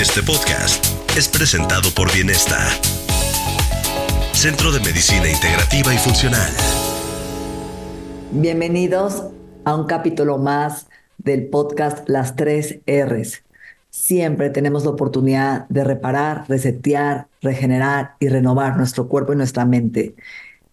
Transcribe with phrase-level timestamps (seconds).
[0.00, 2.56] Este podcast es presentado por Bienesta,
[4.32, 6.52] Centro de Medicina Integrativa y Funcional.
[8.30, 9.24] Bienvenidos
[9.64, 10.86] a un capítulo más
[11.18, 13.42] del podcast Las tres R's.
[13.90, 20.14] Siempre tenemos la oportunidad de reparar, resetear, regenerar y renovar nuestro cuerpo y nuestra mente.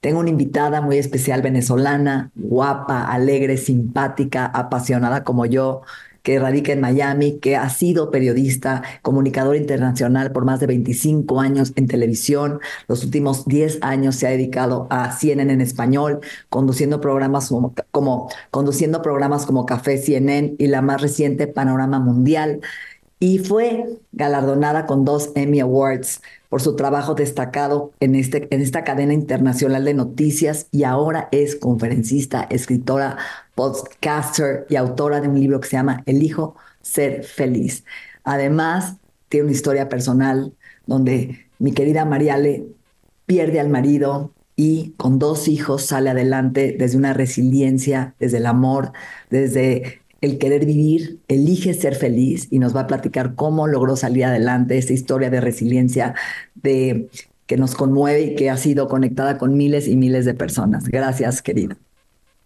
[0.02, 5.82] Tengo una invitada muy especial venezolana, guapa, alegre, simpática, apasionada como yo,
[6.26, 11.72] que radica en Miami, que ha sido periodista, comunicador internacional por más de 25 años
[11.76, 12.59] en televisión.
[12.88, 17.52] Los últimos 10 años se ha dedicado a CNN en español, conduciendo programas
[17.92, 22.60] como, conduciendo programas como Café CNN y la más reciente Panorama Mundial
[23.20, 26.22] y fue galardonada con dos Emmy Awards
[26.56, 31.58] por su trabajo destacado en, este, en esta cadena internacional de noticias y ahora es
[31.58, 33.17] conferencista, escritora,
[33.56, 37.83] podcaster y autora de un libro que se llama Elijo ser feliz.
[38.23, 38.95] Además,
[39.28, 40.53] tiene una historia personal
[40.86, 42.67] donde mi querida Mariale
[43.26, 48.94] pierde al marido y con dos hijos sale adelante desde una resiliencia, desde el amor,
[49.30, 54.25] desde el querer vivir, elige ser feliz y nos va a platicar cómo logró salir
[54.25, 56.16] adelante esta historia de resiliencia
[56.55, 57.09] de
[57.45, 60.88] que nos conmueve y que ha sido conectada con miles y miles de personas.
[60.88, 61.77] Gracias, querida.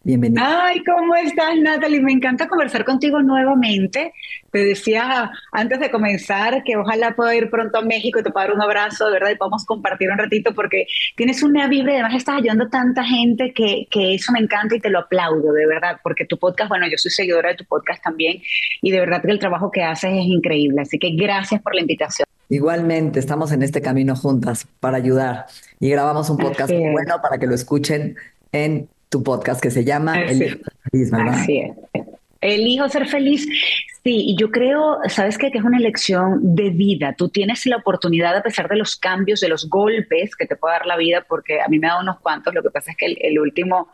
[0.03, 0.65] Bienvenida.
[0.65, 1.99] Ay, ¿cómo estás, Natalie?
[1.99, 4.13] Me encanta conversar contigo nuevamente.
[4.49, 8.47] Te decía antes de comenzar que ojalá pueda ir pronto a México y te pueda
[8.47, 11.95] dar un abrazo, de verdad, y podamos compartir un ratito porque tienes una vibra y
[11.95, 15.51] además estás ayudando a tanta gente que, que eso me encanta y te lo aplaudo,
[15.51, 18.41] de verdad, porque tu podcast, bueno, yo soy seguidora de tu podcast también
[18.81, 20.81] y de verdad que el trabajo que haces es increíble.
[20.81, 22.25] Así que gracias por la invitación.
[22.47, 25.45] Igualmente, estamos en este camino juntas para ayudar
[25.79, 28.15] y grabamos un podcast bueno para que lo escuchen
[28.51, 31.33] en tu podcast que se llama El Hijo Ser Feliz, ¿verdad?
[31.33, 31.71] Así es.
[32.41, 33.45] El hijo ser feliz.
[34.01, 35.51] Sí, y yo creo, ¿sabes qué?
[35.51, 37.13] Que es una elección de vida.
[37.17, 40.75] Tú tienes la oportunidad, a pesar de los cambios, de los golpes que te puede
[40.75, 42.53] dar la vida, porque a mí me ha dado unos cuantos.
[42.53, 43.89] Lo que pasa es que el, último,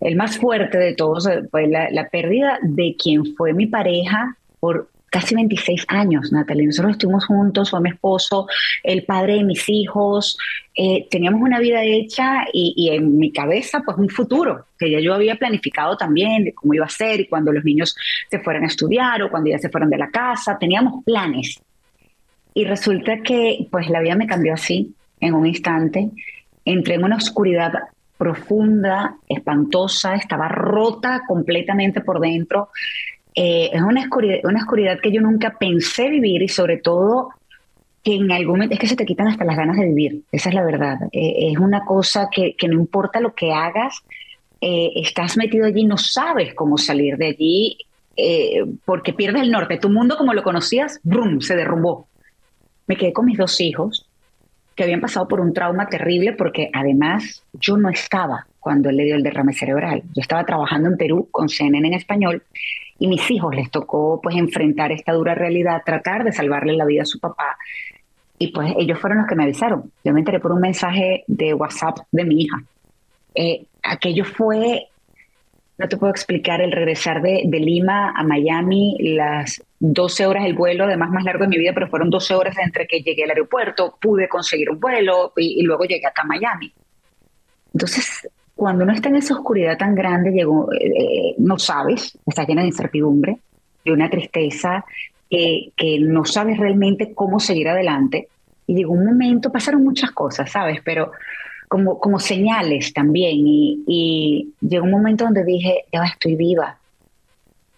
[0.00, 4.88] el más fuerte de todos, fue la, la pérdida de quien fue mi pareja por
[5.14, 6.66] casi 26 años, Natalie.
[6.66, 8.48] Nosotros estuvimos juntos, fue mi esposo,
[8.82, 10.36] el padre de mis hijos.
[10.74, 15.14] Eh, teníamos una vida hecha y, en mi cabeza, pues un futuro que ya yo
[15.14, 17.94] había planificado también de cómo iba a ser y cuando los niños
[18.28, 20.58] se fueran a estudiar o cuando ya se fueran de la casa.
[20.58, 21.62] Teníamos planes.
[22.52, 26.10] Y resulta que, pues la vida me cambió así, en un instante.
[26.64, 27.72] Entré en una oscuridad
[28.18, 32.70] profunda, espantosa, estaba rota completamente por dentro.
[33.34, 37.30] Eh, es una oscuridad, una oscuridad que yo nunca pensé vivir y sobre todo
[38.02, 40.50] que en algún momento es que se te quitan hasta las ganas de vivir, esa
[40.50, 40.98] es la verdad.
[41.12, 44.02] Eh, es una cosa que, que, no importa lo que hagas,
[44.60, 47.78] eh, estás metido allí, no sabes cómo salir de allí
[48.84, 49.78] porque pierdes el norte.
[49.78, 52.06] Tu mundo como lo conocías, ¡brum!, se derrumbó.
[52.86, 54.06] Me quedé con mis dos hijos
[54.74, 59.04] que habían pasado por un trauma terrible porque además yo no estaba cuando él le
[59.04, 60.02] dio el derrame cerebral.
[60.14, 62.42] Yo estaba trabajando en Perú con CNN en español
[62.98, 67.02] y mis hijos les tocó pues enfrentar esta dura realidad, tratar de salvarle la vida
[67.02, 67.56] a su papá.
[68.38, 69.90] Y pues ellos fueron los que me avisaron.
[70.04, 72.62] Yo me enteré por un mensaje de WhatsApp de mi hija.
[73.34, 74.88] Eh, aquello fue,
[75.76, 80.54] no te puedo explicar, el regresar de, de, Lima a Miami, las 12 horas el
[80.54, 83.30] vuelo, además más largo de mi vida, pero fueron 12 horas entre que llegué al
[83.30, 86.72] aeropuerto, pude conseguir un vuelo y, y luego llegué acá a Miami.
[87.72, 92.62] Entonces, cuando uno está en esa oscuridad tan grande, llegó, eh, no sabes, está llena
[92.62, 93.38] de incertidumbre,
[93.84, 94.84] de una tristeza,
[95.28, 98.28] que no sabes realmente cómo seguir adelante.
[98.68, 100.80] Y llegó un momento, pasaron muchas cosas, ¿sabes?
[100.84, 101.10] Pero
[101.68, 103.46] como, como señales también.
[103.46, 106.78] Y, y llegó un momento donde dije, ya estoy viva.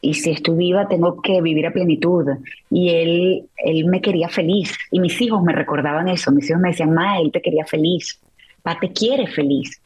[0.00, 2.26] Y si estoy viva, tengo que vivir a plenitud.
[2.70, 4.76] Y él, él me quería feliz.
[4.90, 6.30] Y mis hijos me recordaban eso.
[6.30, 8.20] Mis hijos me decían, Ma, él te quería feliz.
[8.62, 9.80] Pa, te quiere feliz.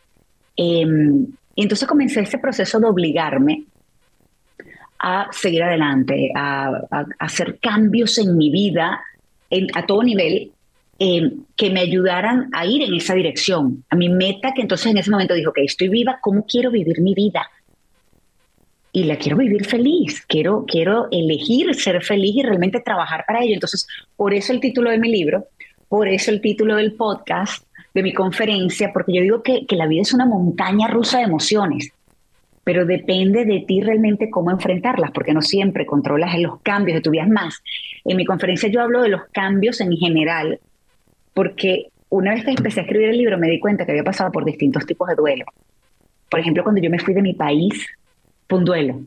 [0.57, 3.65] Em, y entonces comencé ese proceso de obligarme
[4.99, 6.83] a seguir adelante, a,
[7.19, 9.01] hacer cambios en mi vida
[9.75, 10.53] a todo nivel
[11.01, 14.99] em, que me ayudaran a ir en esa dirección, a mi meta, que entonces en
[14.99, 17.49] ese momento dijo, que estoy viva, ¿cómo quiero vivir mi vida?
[18.93, 23.55] y la quiero vivir feliz, quiero, quiero elegir ser feliz y realmente trabajar para ello.
[23.55, 23.87] Entonces,
[24.17, 25.47] por eso el título de mi libro,
[25.89, 27.65] por eso el título del podcast,
[27.95, 31.25] de mi conferencia, porque yo digo que, que la vida es una montaña rusa de
[31.25, 31.93] emociones,
[32.65, 37.11] pero depende de ti realmente cómo enfrentarlas, porque no siempre controlas los cambios de tu
[37.11, 37.27] vida.
[37.27, 37.63] Más,
[38.05, 40.61] en mi conferencia yo hablo de los cambios en general,
[41.35, 44.33] porque una vez que empecé a escribir el libro me di cuenta que había pasado
[44.33, 45.45] por distintos tipos de duelo.
[46.29, 47.87] Por ejemplo, cuando yo me fui de mi país,
[48.49, 49.01] fue un duelo.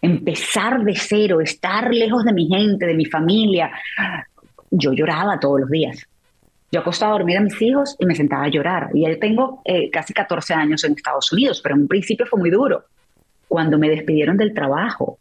[0.00, 3.70] Empezar de cero, estar lejos de mi gente, de mi familia.
[4.70, 6.06] Yo lloraba todos los días.
[6.70, 8.90] Yo acostaba a dormir a mis hijos y me sentaba a llorar.
[8.94, 12.38] Y ya tengo eh, casi 14 años en Estados Unidos, pero en un principio fue
[12.38, 12.84] muy duro.
[13.48, 15.18] Cuando me despidieron del trabajo,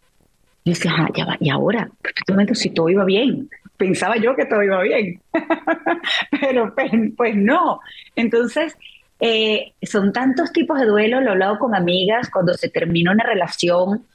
[0.66, 1.90] yo decía, ah, ya va, y ahora,
[2.28, 3.50] en este si todo iba bien.
[3.77, 5.21] Pensaba yo que todo iba bien,
[6.41, 7.79] pero pues, pues, no.
[8.15, 8.75] Entonces,
[9.19, 13.24] eh, son tantos tipos de duelo, lo he hablado con amigas, cuando se termina una
[13.24, 14.06] relación,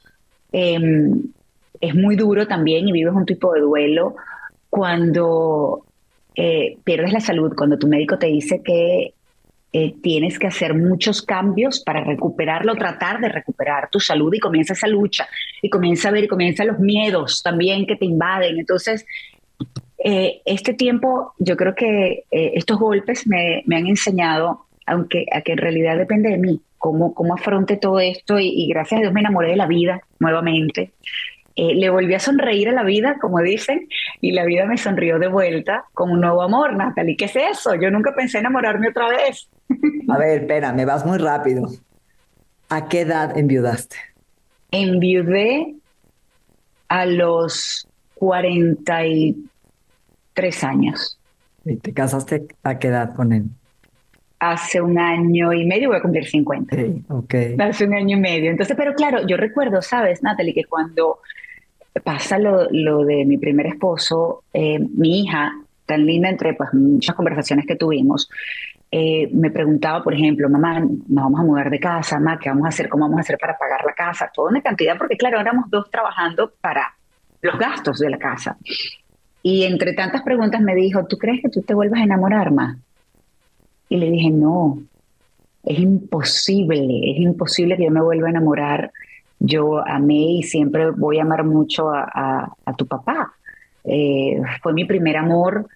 [0.51, 1.31] em,
[1.79, 4.15] es muy duro también y vives un tipo de duelo.
[4.69, 5.85] Cuando
[6.35, 9.13] eh, pierdes la salud, cuando tu médico te dice que
[9.75, 14.73] eh, tienes que hacer muchos cambios para recuperarlo, tratar de recuperar tu salud y comienza
[14.73, 15.27] esa lucha
[15.63, 18.59] y comienza a ver y comienzan los miedos también que te invaden.
[18.59, 19.03] Entonces,
[20.03, 25.57] eh, este tiempo, yo creo que estos golpes me, han enseñado, aunque a que en
[25.59, 29.21] realidad depende de mí, cómo, cómo afronte todo esto y, y gracias a Dios me
[29.21, 30.91] enamoré de la vida nuevamente.
[31.55, 33.87] Eh, le volví a sonreír a la vida, como dicen,
[34.21, 37.15] y la vida me sonrió de vuelta con un nuevo amor, Natalie.
[37.15, 37.75] ¿Qué es eso?
[37.75, 39.49] Yo nunca pensé enamorarme otra vez.
[40.09, 41.69] A ver, espera, me vas muy rápido.
[42.69, 43.97] ¿A qué edad enviudaste?
[44.71, 45.75] Enviudé
[46.87, 49.35] a los 43
[50.63, 51.19] años.
[51.65, 53.45] ¿Y te casaste a qué edad con él?
[54.39, 56.75] Hace un año y medio, voy a cumplir 50.
[56.75, 57.35] Sí, ok.
[57.59, 58.51] Hace un año y medio.
[58.51, 61.19] Entonces, pero claro, yo recuerdo, sabes, Natalie, que cuando
[62.03, 65.53] pasa lo, de mi primer esposo, eh, mi hija,
[65.85, 68.29] tan linda entre pues, muchas conversaciones que tuvimos,
[68.91, 72.65] eh, me preguntaba, por ejemplo, mamá, nos vamos a mudar de casa, mamá, ¿qué vamos
[72.65, 72.89] a hacer?
[72.89, 74.29] ¿Cómo vamos a hacer para pagar la casa?
[74.33, 76.93] Toda una cantidad, porque claro, éramos dos trabajando para
[77.41, 78.57] los gastos de la casa.
[79.43, 82.77] Y entre tantas preguntas me dijo, ¿tú crees que tú te vuelvas a enamorar, más?
[83.89, 84.81] Y le dije, no,
[85.63, 88.91] es imposible, es imposible que yo me vuelva a enamorar
[89.45, 93.33] yo amé y siempre voy a amar mucho a, tu papá.
[93.83, 95.67] Eh, fue mi primer amor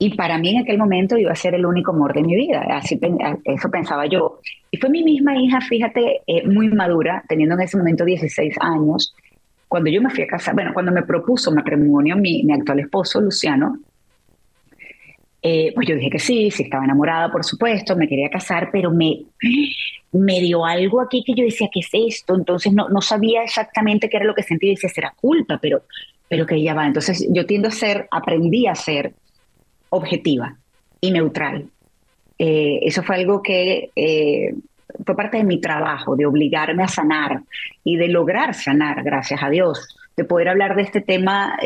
[0.00, 2.66] y para mí en aquel momento iba a ser el único amor de mi vida.
[2.70, 2.98] Así
[3.44, 4.40] eso pensaba yo.
[4.72, 9.14] Y fue mi misma hija, fíjate, eh, muy madura, teniendo en ese momento 16 años.
[9.74, 13.20] Cuando yo me fui a casar, bueno, cuando me propuso matrimonio mi, mi actual esposo,
[13.20, 13.80] Luciano,
[15.42, 18.92] eh, pues yo dije que sí, sí estaba enamorada, por supuesto, me quería casar, pero
[18.92, 19.22] me,
[20.12, 22.36] me dio algo aquí que yo decía, ¿qué es esto?
[22.36, 25.82] Entonces no, no sabía exactamente qué era lo que sentía decía, será culpa, pero,
[26.28, 26.86] pero que ya va.
[26.86, 29.12] Entonces yo tiendo a ser, aprendí a ser
[29.88, 30.56] objetiva
[31.00, 31.66] y neutral.
[32.38, 34.54] Eh, eso fue algo que eh,
[35.04, 37.42] fue parte de mi trabajo, de obligarme a sanar
[37.82, 41.56] y de lograr sanar, gracias a Dios, de poder hablar de este tema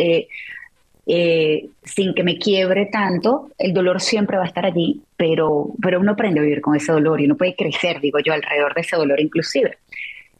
[1.11, 6.00] eh, sin que me quiebre tanto, el dolor siempre va a estar allí, pero, pero
[6.00, 8.82] uno aprende a vivir con ese dolor y uno puede crecer, digo yo, alrededor de
[8.82, 9.79] ese dolor inclusive.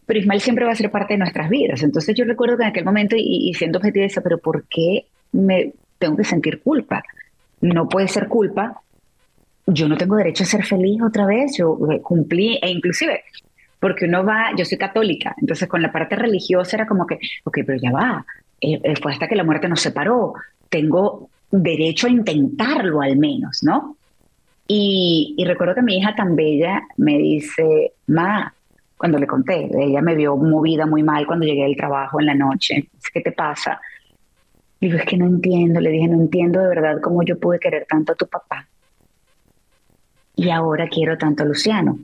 [0.05, 1.83] Pero Ismael siempre va a ser parte de nuestras vidas.
[1.83, 5.73] Entonces yo recuerdo que en aquel momento, y, siendo objetiva, decía, pero ¿por qué me
[5.99, 7.02] tengo que sentir culpa?
[7.62, 8.83] No puede ser culpa.
[9.70, 11.56] Yo no tengo derecho a ser feliz otra vez.
[11.58, 13.22] Yo eh, cumplí, e inclusive,
[13.78, 17.58] porque uno va, yo soy católica, entonces con la parte religiosa era como que, ok,
[17.66, 18.26] pero ya va,
[18.60, 20.34] eh, fue hasta que la muerte nos separó,
[20.68, 23.96] tengo derecho a intentarlo al menos, ¿no?
[24.66, 28.52] Y, recuerdo que mi hija tan bella me dice, ma,
[28.98, 32.34] cuando le conté, ella me vio movida muy mal cuando llegué del trabajo en la
[32.34, 33.80] noche, ¿qué te pasa?
[34.80, 37.87] Digo, es que no entiendo, le dije, no entiendo de verdad cómo yo pude querer
[37.88, 38.67] tanto a tu papá.
[40.38, 41.99] Y ahora quiero tanto a Luciano.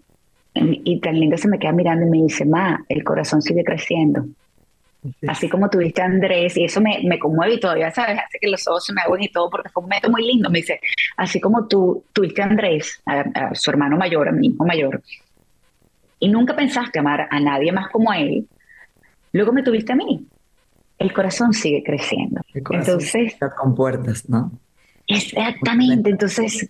[0.55, 4.27] Y tan linda se me queda mirando y me dice, ma, el corazón sigue creciendo.
[5.29, 8.19] Así como tuviste a Andrés, y eso me, me conmueve y todavía, ¿sabes?
[8.19, 10.51] Hace que los ojos se me hagan y todo, porque fue un momento muy lindo.
[10.51, 10.81] Me dice,
[11.17, 15.01] así como tú tuviste a Andrés, a, su hermano mayor, a mi hijo mayor,
[16.19, 18.49] y nunca pensaste amar a nadie más como a él,
[19.33, 20.27] luego me tuviste a mí.
[20.99, 22.41] El corazón sigue creciendo.
[22.53, 24.51] El corazón entonces, con puertas, ¿no?
[25.07, 26.11] Exactamente.
[26.11, 26.69] Entonces,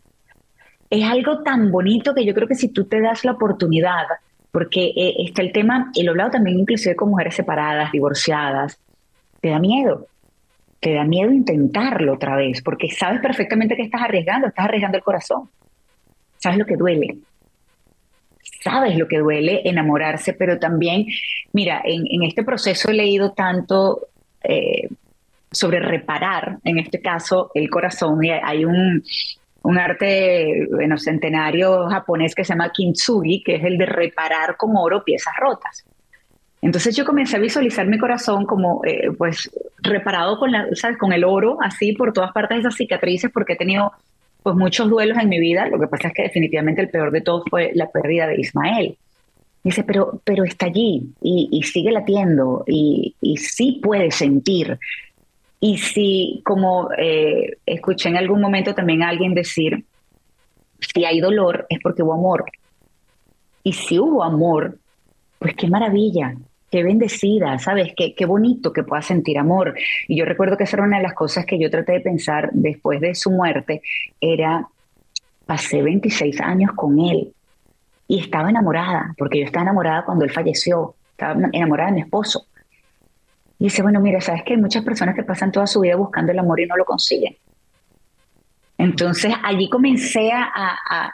[1.00, 4.06] es algo tan bonito que yo creo que si tú te das la oportunidad
[4.54, 8.78] porque eh, está el tema, y lo he hablado también inclusive con mujeres separadas, divorciadas,
[9.40, 10.06] te da miedo,
[10.78, 15.02] te da miedo intentarlo otra vez, porque sabes perfectamente que estás arriesgando, estás arriesgando el
[15.02, 15.50] corazón,
[16.38, 17.18] sabes lo que duele,
[18.62, 21.06] sabes lo que duele enamorarse, pero también,
[21.52, 24.06] mira, en, este proceso he leído tanto
[24.44, 24.88] eh,
[25.50, 29.02] sobre reparar, en este caso, el corazón, y hay un,
[29.64, 34.76] un arte bueno, centenario japonés que se llama kintsugi, que es el de reparar con
[34.76, 35.84] oro piezas rotas.
[36.60, 40.96] Entonces yo comencé a visualizar mi corazón como, eh, pues, reparado con, la, ¿sabes?
[40.96, 43.92] con el oro, así por todas partes esas cicatrices, porque he tenido
[44.42, 45.66] pues muchos duelos en mi vida.
[45.68, 48.96] Lo que pasa es que definitivamente el peor de todos fue la pérdida de Ismael.
[49.62, 54.78] Dice, pero, pero está allí y, sigue latiendo y, sí puede sentir.
[55.60, 59.84] Y si, como eh, escuché en algún momento también a alguien decir,
[60.80, 62.44] si hay dolor es porque hubo amor.
[63.62, 64.78] Y si hubo amor,
[65.38, 66.34] pues qué maravilla,
[66.70, 67.92] qué bendecida, ¿sabes?
[67.96, 69.74] Qué, qué bonito que pueda sentir amor.
[70.08, 72.50] Y yo recuerdo que esa era una de las cosas que yo traté de pensar
[72.52, 73.80] después de su muerte,
[74.20, 74.68] era,
[75.46, 77.32] pasé 26 años con él
[78.08, 82.46] y estaba enamorada, porque yo estaba enamorada cuando él falleció, estaba enamorada de mi esposo.
[83.58, 86.32] Y dice, bueno, mira, sabes que hay muchas personas que pasan toda su vida buscando
[86.32, 87.36] el amor y no lo consiguen.
[88.76, 91.12] Entonces allí comencé a, a,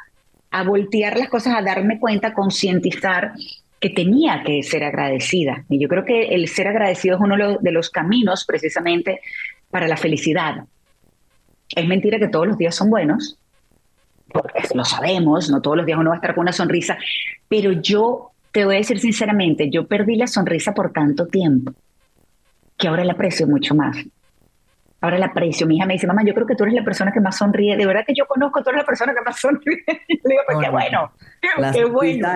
[0.50, 3.32] a voltear las cosas, a darme cuenta, a concientizar
[3.78, 5.64] que tenía que ser agradecida.
[5.68, 9.20] Y yo creo que el ser agradecido es uno de los caminos precisamente
[9.70, 10.64] para la felicidad.
[11.75, 13.38] Es mentira que todos los días son buenos,
[14.28, 16.99] porque lo sabemos, no todos los días uno va a estar con una sonrisa,
[17.49, 21.73] pero yo te voy a decir sinceramente, yo perdí la sonrisa por tanto tiempo
[22.80, 23.96] que ahora la aprecio mucho más.
[25.00, 25.66] Ahora la aprecio.
[25.66, 27.76] Mi hija me dice, mamá, yo creo que tú eres la persona que más sonríe.
[27.76, 29.82] De verdad que yo conozco, tú eres la persona que más sonríe.
[29.87, 31.12] Le digo, pues qué bueno,
[31.72, 32.28] qué bueno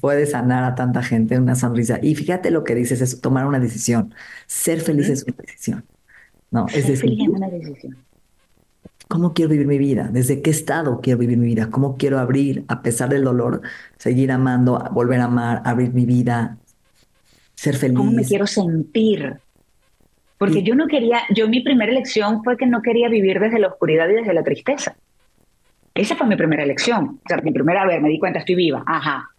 [0.00, 1.98] puede sanar a tanta gente una sonrisa.
[2.02, 4.14] Y fíjate lo que dices, es tomar una decisión.
[4.46, 5.84] Ser feliz es una decisión.
[6.50, 7.96] No, es decir, una decisión.
[9.08, 10.10] ¿Cómo quiero vivir mi vida?
[10.12, 11.70] ¿Desde qué estado quiero vivir mi vida?
[11.70, 13.62] ¿Cómo quiero abrir, a pesar del dolor,
[13.96, 16.58] seguir amando, volver a amar, abrir mi vida,
[17.54, 17.96] ser feliz?
[17.96, 19.40] ¿Cómo me quiero sentir?
[20.38, 23.68] Porque yo no quería, yo mi primera elección fue que no quería vivir desde la
[23.68, 24.96] oscuridad y desde la tristeza.
[25.94, 27.18] Esa fue mi primera elección.
[27.24, 28.84] O sea, mi primera, vez me di cuenta, estoy viva.
[28.86, 29.30] Ajá.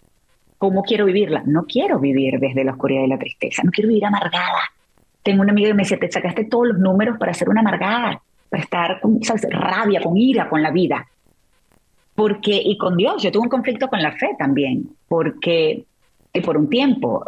[0.58, 1.42] ¿Cómo quiero vivirla?
[1.46, 4.60] No quiero vivir desde la oscuridad y la tristeza, no quiero vivir amargada.
[5.24, 8.22] Tengo una amiga que me dice, te sacaste todos los números para ser una amargada,
[8.50, 11.08] para estar con rabia, con ira con la vida.
[12.14, 15.86] Porque, y con Dios, yo tuve un conflicto con la fe también, porque,
[16.34, 17.24] y por un tiempo,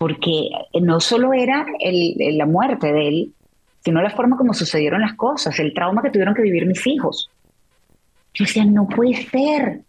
[0.00, 0.48] porque
[0.80, 3.34] no solo era el, la muerte de él,
[3.84, 7.30] sino la forma como sucedieron las cosas, el trauma que tuvieron que vivir mis hijos.
[8.32, 9.82] Yo decía, no puede ser,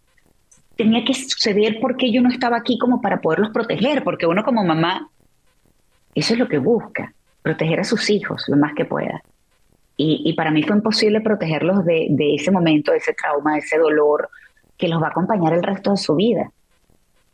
[0.76, 4.62] tenía que suceder porque yo no estaba aquí como para poderlos proteger, porque uno como
[4.62, 5.08] mamá,
[6.14, 9.22] eso es lo que busca, proteger a sus hijos lo más que pueda.
[9.96, 14.28] Y, para mí fue imposible protegerlos de, ese momento, de ese trauma, de ese dolor
[14.76, 16.50] que los va a acompañar el resto de su vida.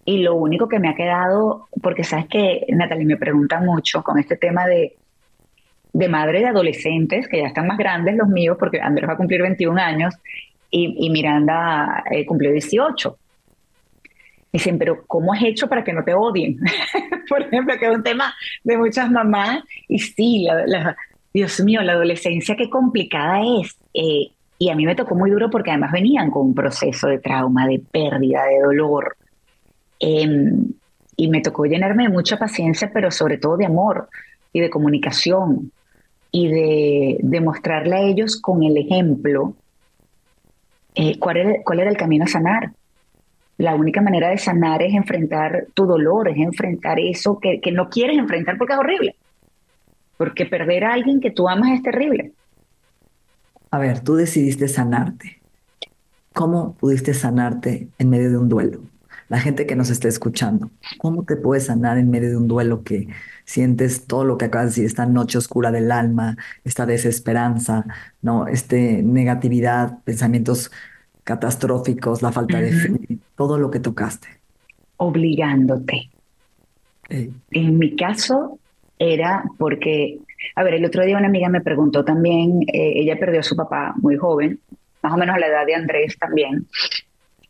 [0.08, 4.18] Y lo único que me ha quedado, porque sabes que, Natalie, me preguntan mucho con
[4.18, 4.96] este tema de,
[5.92, 9.16] de madre de adolescentes, que ya están más grandes los míos, porque Andrés va a
[9.18, 10.14] cumplir 21 años
[10.70, 13.18] y, Miranda eh, cumplió 18.
[14.50, 16.56] Dicen, pero ¿cómo has hecho para que no te odien?
[17.28, 18.32] Por ejemplo, que es un tema
[18.64, 19.62] de muchas mamás.
[19.88, 20.96] Y sí, la,
[21.34, 23.76] Dios mío, la adolescencia qué complicada es.
[23.92, 27.18] Eh, y a mí me tocó muy duro porque además venían con un proceso de
[27.18, 29.14] trauma, de pérdida, de dolor.
[30.00, 30.72] Em,
[31.16, 34.08] y me tocó llenarme de mucha paciencia, pero sobre todo de amor
[34.52, 35.72] y de comunicación
[36.30, 39.54] y de, de mostrarle a ellos con el ejemplo
[40.94, 42.72] eh, cuál, era, cuál era el camino a sanar
[43.58, 48.16] la única manera de sanar es enfrentar tu dolor, es enfrentar eso que, no quieres
[48.16, 49.16] enfrentar porque es horrible.
[50.16, 52.32] Porque perder a alguien que tú amas es terrible.
[53.70, 55.40] A ver, tú decidiste sanarte.
[56.32, 58.80] ¿Cómo pudiste sanarte en medio de un duelo?
[59.28, 62.82] La gente que nos está escuchando, ¿cómo te puedes sanar en medio de un duelo
[62.82, 63.08] que
[63.44, 67.84] sientes todo lo que acabas de decir, esta noche oscura del alma, esta desesperanza,
[68.22, 70.70] no, este negatividad, pensamientos
[71.24, 74.28] catastróficos, la falta de fe, todo lo que tocaste.
[74.96, 76.10] Obligándote.
[77.10, 78.58] En mi caso
[78.98, 80.18] era porque,
[80.56, 83.56] a ver, el otro día una amiga me preguntó también, eh, ella perdió a su
[83.56, 84.58] papá muy joven,
[85.02, 86.66] más o menos a la edad de Andrés también,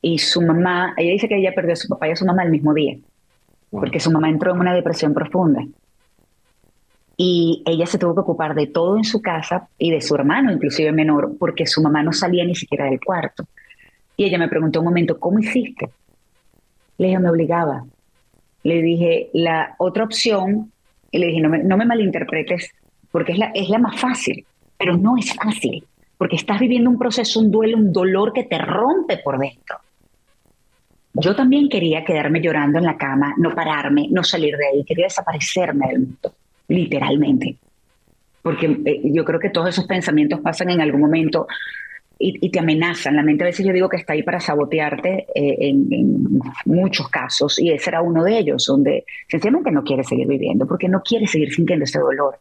[0.01, 2.45] y su mamá, ella dice que ella perdió a su papá y a su mamá
[2.45, 2.97] el mismo día,
[3.71, 5.65] porque su mamá entró en una depresión profunda.
[7.17, 10.53] Y ella se tuvo que ocupar de todo en su casa y de su hermano,
[10.53, 13.45] inclusive menor, porque su mamá no salía ni siquiera del cuarto.
[14.17, 15.91] Y ella me preguntó un momento, ¿cómo hiciste?
[16.97, 17.85] Le dije, me obligaba.
[18.63, 20.71] Le dije, la otra opción,
[21.11, 22.71] y le dije, no me, no me malinterpretes,
[23.11, 25.85] porque es la, es la más fácil, pero no es fácil,
[26.17, 29.79] porque estás viviendo un proceso, un duelo, un dolor que te rompe por dentro.
[31.21, 35.07] Yo también quería quedarme llorando en la cama, no pararme, no salir de ahí, quería
[35.07, 36.35] desaparecerme del mundo,
[36.69, 37.57] literalmente.
[38.43, 41.47] Porque eh, yo creo que todos esos pensamientos pasan en algún momento
[42.19, 43.17] y, te amenazan.
[43.17, 47.59] La mente a veces yo digo que está ahí para sabotearte eh, en, muchos casos
[47.59, 51.27] y ese era uno de ellos, donde sencillamente no quiere seguir viviendo porque no quiere
[51.27, 52.39] seguir sintiendo ese dolor.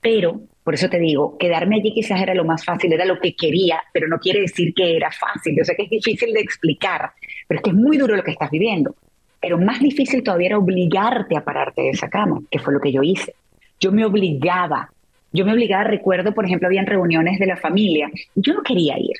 [0.00, 3.34] Pero, por eso te digo, quedarme allí quizás era lo más fácil, era lo que
[3.34, 5.54] quería, pero no quiere decir que era fácil.
[5.56, 7.10] Yo sé que es difícil de explicar,
[7.48, 8.94] pero es que es muy duro lo que estás viviendo.
[9.40, 12.92] Pero más difícil todavía era obligarte a pararte de esa cama, que fue lo que
[12.92, 13.34] yo hice.
[13.80, 14.92] Yo me obligaba
[15.32, 18.10] yo me obligaba, recuerdo, por ejemplo, habían reuniones de la familia.
[18.34, 19.16] Yo no quería ir.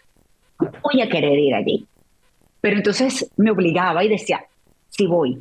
[0.61, 1.87] No voy a querer ir allí.
[2.61, 4.45] Pero entonces me obligaba y decía,
[4.91, 5.39] si voy,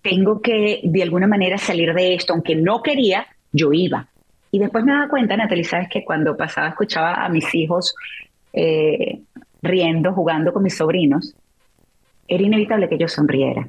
[0.00, 4.08] tengo que de alguna manera salir de esto, aunque no quería, yo iba.
[4.52, 7.94] Y después me daba cuenta, Natalie, sabes que cuando pasaba, escuchaba a mis hijos
[8.52, 9.18] eh,
[9.62, 11.34] riendo, jugando con mis sobrinos,
[12.28, 13.66] era inevitable que yo sonriera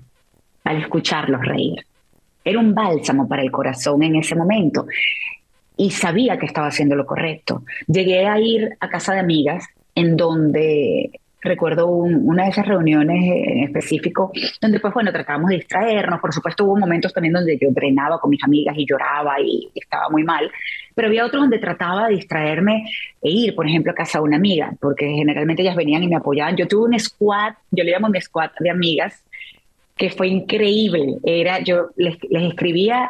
[0.66, 1.86] al escucharlos reír.
[2.44, 4.86] Era un bálsamo para el corazón en ese momento
[5.78, 7.64] y sabía que estaba haciendo lo correcto.
[7.88, 13.64] Llegué a ir a casa de amigas en donde recuerdo una de esas reuniones en
[13.64, 14.32] específico,
[14.62, 18.30] donde pues bueno, tratábamos de distraernos, por supuesto hubo momentos también donde yo drenaba con
[18.30, 20.50] mis amigas y lloraba y estaba muy mal,
[20.96, 22.86] pero había otros donde trataba de distraerme
[23.22, 26.16] e ir, por ejemplo, a casa de una amiga, porque generalmente ellas venían y me
[26.16, 26.56] apoyaban.
[26.56, 29.24] Yo tuve un squad, yo le llamo mi squad de amigas,
[29.96, 31.18] que fue increíble.
[31.24, 33.10] Era, yo les, les escribía,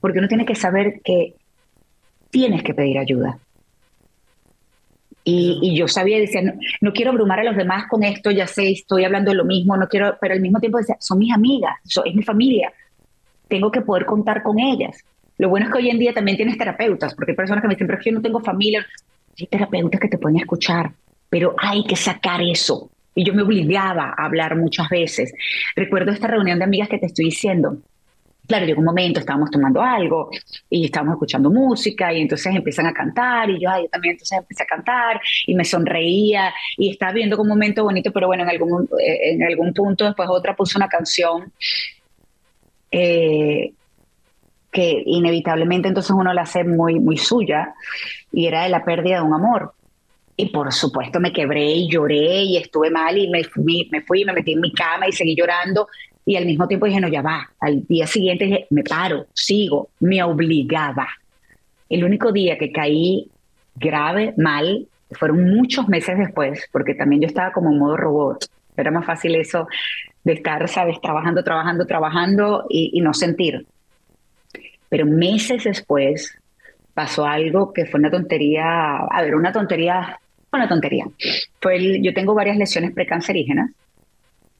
[0.00, 1.34] porque uno tiene que saber que
[2.30, 3.38] tienes que pedir ayuda.
[5.26, 6.42] Y, yo sabía, decía,
[6.82, 9.74] no, quiero abrumar a los demás con esto, ya sé, estoy hablando de lo mismo,
[9.76, 11.72] no quiero, pero al mismo tiempo decía, son mis amigas,
[12.04, 12.70] es mi familia,
[13.48, 15.02] tengo que poder contar con ellas.
[15.38, 17.74] Lo bueno es que hoy en día también tienes terapeutas, porque hay personas que me
[17.74, 18.86] dicen, pero es que yo no tengo familia.
[19.38, 20.92] Hay terapeutas que te pueden escuchar,
[21.28, 22.90] pero hay que sacar eso.
[23.14, 25.32] Y yo me obligaba a hablar muchas veces.
[25.74, 27.78] Recuerdo esta reunión de amigas que te estoy diciendo
[28.46, 30.30] claro, llegó un momento, estábamos tomando algo
[30.68, 34.62] y estábamos escuchando música y entonces empiezan a cantar y yo, yo también entonces empecé
[34.62, 38.88] a cantar y me sonreía y estaba viendo un momento bonito, pero bueno, en algún,
[39.00, 41.52] eh, en algún punto después otra puso una canción
[42.90, 43.72] eh,
[44.70, 47.74] que inevitablemente entonces uno la hace muy, muy suya
[48.32, 49.72] y era de la pérdida de un amor.
[50.36, 53.42] Y por supuesto me quebré y lloré y estuve mal y me,
[53.90, 55.86] me fui, me metí en mi cama y seguí llorando
[56.26, 57.50] y al mismo tiempo dije, no, ya va.
[57.60, 61.08] Al día siguiente dije, me paro, sigo, me obligaba.
[61.88, 63.30] El único día que caí
[63.74, 68.46] grave, mal, fueron muchos meses después, porque también yo estaba como en modo robot.
[68.76, 69.68] Era más fácil eso
[70.24, 73.66] de estar, sabes, trabajando, trabajando, trabajando y, no sentir.
[74.88, 76.38] Pero meses después
[76.94, 80.18] pasó algo que fue una tontería, a ver, una tontería,
[80.52, 81.04] una tontería.
[81.60, 83.70] Fue yo tengo varias lesiones precancerígenas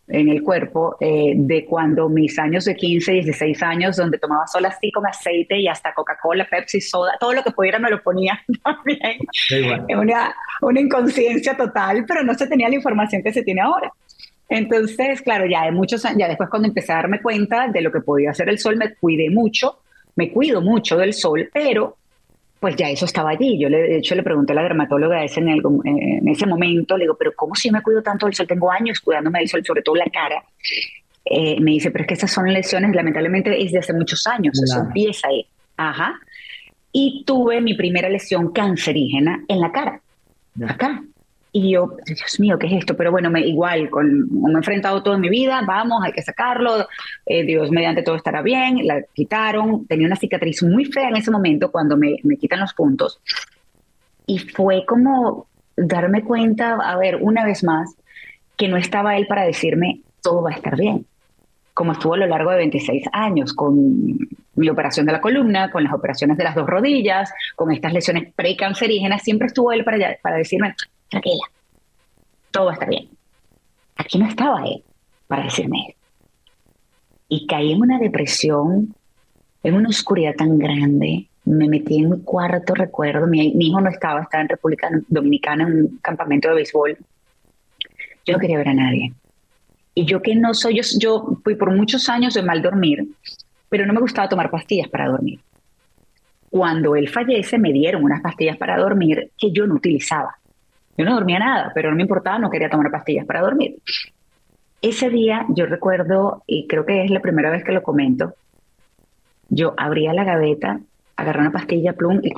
[0.07, 4.69] en el cuerpo eh, de cuando mis años de 15, 16 años, donde tomaba solo
[4.69, 8.38] así con aceite y hasta Coca-Cola, Pepsi, soda, todo lo que pudiera me lo ponía
[8.64, 9.19] también.
[9.99, 13.90] Una, una inconsciencia total, pero no se tenía la información que se tiene ahora.
[14.49, 18.01] Entonces, claro, ya de muchos ya después cuando empecé a darme cuenta de lo que
[18.01, 19.79] podía hacer el sol, me cuidé mucho,
[20.17, 21.97] me cuido mucho del sol, pero
[22.64, 23.59] pues ya eso estaba allí.
[23.59, 27.05] Yo le, de hecho le pregunté a la dermatóloga ese en, en ese momento, le
[27.05, 28.46] digo, pero ¿cómo si me cuido tanto del sol?
[28.46, 30.42] Tengo años cuidándome del sol, sobre todo la cara.
[31.27, 34.59] Eh, me dice, pero es que esas son lesiones, lamentablemente es de hace muchos años,
[34.62, 35.46] eso empieza ahí.
[35.77, 36.18] Ajá.
[36.90, 40.00] Y tuve mi primera lesión cancerígena en la cara,
[40.66, 41.05] acá.
[41.57, 42.97] Y yo, Dios mío, ¿qué es esto?
[42.97, 46.21] Pero bueno, me, igual, con, me he enfrentado todo en mi vida, vamos, hay que
[46.21, 46.88] sacarlo,
[47.27, 51.31] eh, Dios mediante todo estará bien, la quitaron, tenía una cicatriz muy fea en ese
[51.31, 53.21] momento cuando me, me quitan los puntos.
[54.27, 57.95] Y fue como darme cuenta, a ver, una vez más,
[58.57, 61.07] que no estaba él para decirme, todo va a estar bien,
[61.73, 64.19] como estuvo a lo largo de 26 años, con
[64.57, 68.33] mi operación de la columna, con las operaciones de las dos rodillas, con estas lesiones
[68.35, 70.75] precancerígenas, siempre estuvo él para, para decirme,
[71.14, 71.46] tranquila,
[72.50, 73.09] todo va bien.
[73.96, 74.83] Aquí no estaba él
[75.27, 75.96] para decirme
[77.29, 78.94] Y caí en una depresión,
[79.62, 81.29] en una oscuridad tan grande.
[81.44, 85.72] Me metí en mi cuarto, recuerdo, mi, hijo no estaba, estaba en República Dominicana en
[85.72, 86.96] un campamento de béisbol.
[88.24, 89.12] Yo no quería ver a nadie.
[89.94, 93.07] Y yo que no soy, yo, yo fui por muchos años de mal dormir,
[93.68, 95.40] pero no me gustaba tomar pastillas para dormir.
[96.50, 100.38] Cuando él fallece, me dieron unas pastillas para dormir que yo no utilizaba.
[100.97, 103.77] Yo no dormía nada, pero no me importaba, no quería tomar pastillas para dormir.
[104.81, 108.35] Ese día yo recuerdo, y creo que es la primera vez que lo comento,
[109.49, 110.81] yo abría la gaveta,
[111.17, 112.33] agarré una pastilla plum y,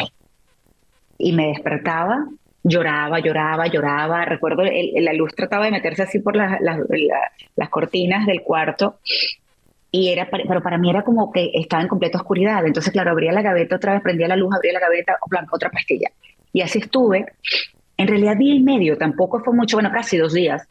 [1.19, 2.27] y me despertaba
[2.67, 4.25] lloraba, lloraba, lloraba.
[4.25, 8.99] Recuerdo, la luz trataba de meterse así por las, las cortinas del cuarto
[9.91, 12.67] y era, pero para mí era como que estaba en completa oscuridad.
[12.67, 15.17] Entonces, claro, abría la gaveta otra vez, prendía la luz, abría la gaveta,
[15.51, 16.11] otra pastilla.
[16.53, 17.27] Y así estuve.
[17.97, 20.67] En realidad, día y medio, tampoco fue mucho, bueno, casi dos días.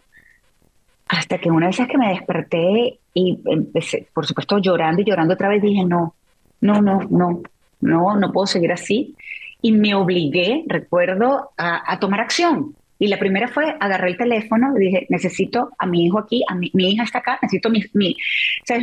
[1.08, 5.50] Hasta que una vez que me desperté y empecé, por supuesto, llorando y llorando otra
[5.50, 6.16] vez, dije, no,
[6.62, 7.42] no, no, no,
[7.82, 9.16] no, no puedo seguir así.
[9.62, 12.76] Y me obligué, recuerdo, a, tomar acción.
[13.00, 16.72] Y la primera fue, agarré el teléfono dije, necesito a mi hijo aquí, a mi,
[16.74, 18.16] hija está acá, necesito mi, mi,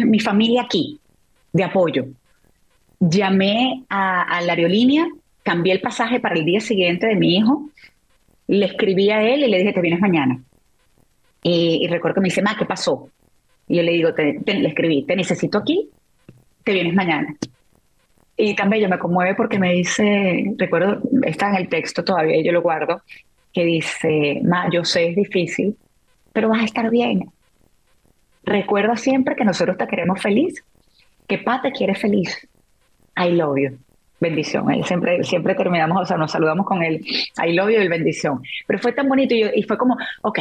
[0.07, 1.01] mi familia aquí,
[1.53, 2.07] de apoyo.
[3.01, 5.07] Llamé a, la aerolínea,
[5.43, 7.69] cambié el pasaje para el día siguiente de mi hijo,
[8.59, 10.43] le escribí a él y le dije, te vienes mañana.
[11.43, 13.09] Y, recuerdo que me dice, ma, ¿qué pasó?
[13.67, 15.89] Y yo le digo, le escribí, te necesito aquí,
[16.63, 17.35] te vienes mañana.
[18.37, 22.53] Y también yo me conmueve porque me dice, recuerdo, está en el texto todavía, yo
[22.53, 23.01] lo guardo,
[23.55, 25.77] que dice, Ma, yo sé es difícil,
[26.35, 27.31] pero vas a estar bien.
[28.45, 30.63] Recuerda siempre que nosotros te queremos feliz,
[31.27, 32.47] que Pa te quiere feliz.
[33.17, 33.79] I love you.
[34.23, 34.71] Bendición.
[34.71, 37.05] Él siempre, siempre terminamos, o sea, nos saludamos con el
[37.45, 38.41] I love you y el bendición.
[38.67, 40.39] Pero fue tan bonito y, y fue como, ok,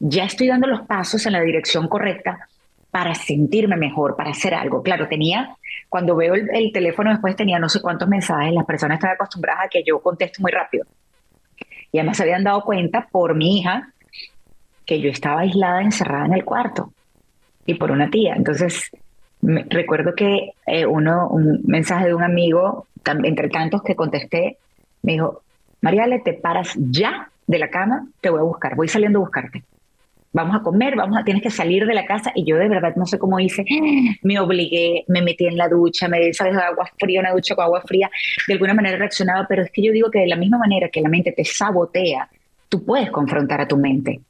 [0.00, 2.48] ya estoy dando los pasos en la dirección correcta
[2.90, 4.82] para sentirme mejor, para hacer algo.
[4.82, 5.56] Claro, tenía,
[5.88, 9.66] cuando veo el, el, teléfono después tenía no sé cuántos mensajes, las personas están acostumbradas
[9.66, 10.84] a que yo contesto muy rápido.
[11.92, 13.92] Y además se habían dado cuenta por mi hija
[14.84, 16.92] que yo estaba aislada, encerrada en el cuarto
[17.64, 18.34] y por una tía.
[18.34, 18.90] Entonces,
[19.42, 24.58] recuerdo que eh, uno, un mensaje de un amigo, entre tantos que contesté,
[25.02, 25.42] me dijo,
[25.80, 29.64] Mariale, te paras ya de la cama, te voy a buscar, voy saliendo a buscarte.
[30.32, 32.32] Vamos a comer, vamos a, tienes que salir de la casa.
[32.34, 33.64] Y yo de verdad no sé cómo hice,
[34.22, 37.64] me obligué, me metí en la ducha, me di, sabes, agua fría, una ducha con
[37.64, 38.10] agua fría,
[38.46, 41.02] de alguna manera reaccionaba, pero es que yo digo que de la misma manera que
[41.02, 42.30] la mente te sabotea,
[42.68, 44.20] tú puedes confrontar a tu mente.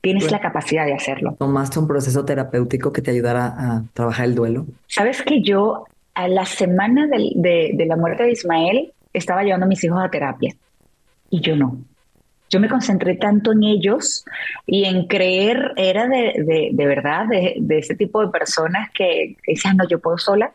[0.00, 1.36] Tienes la capacidad de hacerlo.
[1.38, 4.66] ¿Tomaste un proceso terapéutico que te ayudara a trabajar el duelo?
[4.86, 5.84] Sabes que yo,
[6.14, 10.10] a la semana de, de la muerte de Ismael, estaba llevando a mis hijos a
[10.10, 10.54] terapia.
[11.30, 11.78] Y yo no.
[12.50, 14.24] Yo me concentré tanto en ellos
[14.66, 19.76] y en creer, era de, de, verdad, de, de, ese tipo de personas que, decían,
[19.76, 20.52] no, yo puedo sola,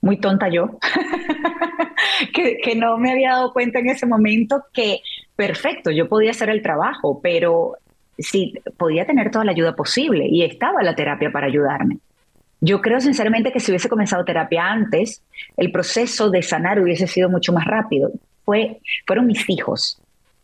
[0.00, 0.78] muy tonta yo,
[2.34, 5.00] que, que, no me había dado cuenta en ese momento que,
[5.36, 7.76] perfecto, yo podía hacer el trabajo, pero
[8.22, 11.98] sí, podía tener toda la ayuda posible y estaba la terapia para ayudarme.
[12.60, 15.22] Yo creo sinceramente que si hubiese comenzado terapia antes,
[15.56, 18.10] el proceso de sanar hubiese sido mucho más rápido.
[18.44, 20.00] Fue, fueron mis hijos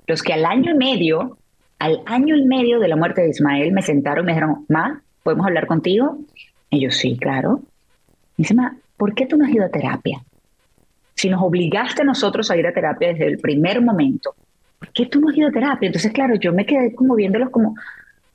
[0.09, 1.39] los que al año y medio,
[1.79, 5.03] al año y medio de la muerte de Ismael, me sentaron y me dijeron, Ma,
[5.23, 6.19] ¿podemos hablar contigo?
[6.71, 7.61] Y yo, sí, claro.
[8.37, 10.25] Y dice, Ma, ¿por qué tú no has ido a terapia?
[11.15, 14.35] Si nos obligaste a nosotros a ir a terapia desde el primer momento,
[14.79, 15.87] ¿por qué tú no has ido a terapia?
[15.87, 17.75] Entonces, claro, yo me quedé como viéndolos como,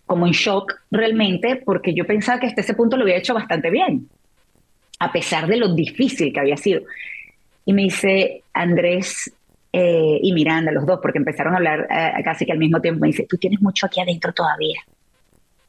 [0.05, 3.69] como en shock realmente, porque yo pensaba que hasta ese punto lo había hecho bastante
[3.69, 4.07] bien,
[4.99, 6.81] a pesar de lo difícil que había sido.
[7.65, 9.31] Y me dice, Andrés,
[9.71, 13.01] eh, y Miranda, los dos, porque empezaron a hablar eh, casi que al mismo tiempo.
[13.01, 14.81] Me dice, tú tienes mucho aquí adentro todavía.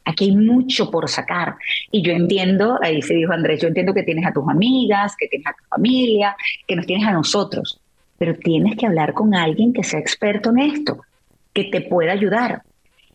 [0.05, 1.57] Aquí hay mucho por sacar.
[1.91, 5.29] Y yo entiendo, ahí se dijo Andrés, yo entiendo que tienes a tus amigas, que
[5.29, 7.81] tienes a tu familia, que nos tienes a nosotros,
[8.19, 11.03] pero tienes que hablar con alguien que sea experto en esto,
[11.53, 12.63] que te pueda ayudar.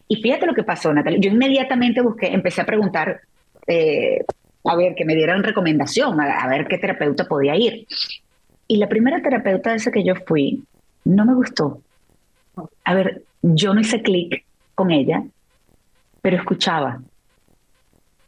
[0.08, 1.20] Y fíjate lo que pasó, Natalia.
[1.20, 3.22] Yo inmediatamente busqué, empecé a preguntar,
[3.68, 4.24] eh,
[4.64, 7.86] a ver, que me dieran recomendación, a, a, ver qué terapeuta podía ir.
[8.68, 10.64] Y la primera terapeuta esa que yo fui
[11.06, 11.82] no me gustó.
[12.84, 14.44] A ver, yo no hice clic
[14.76, 15.24] con ella,
[16.22, 17.02] pero escuchaba.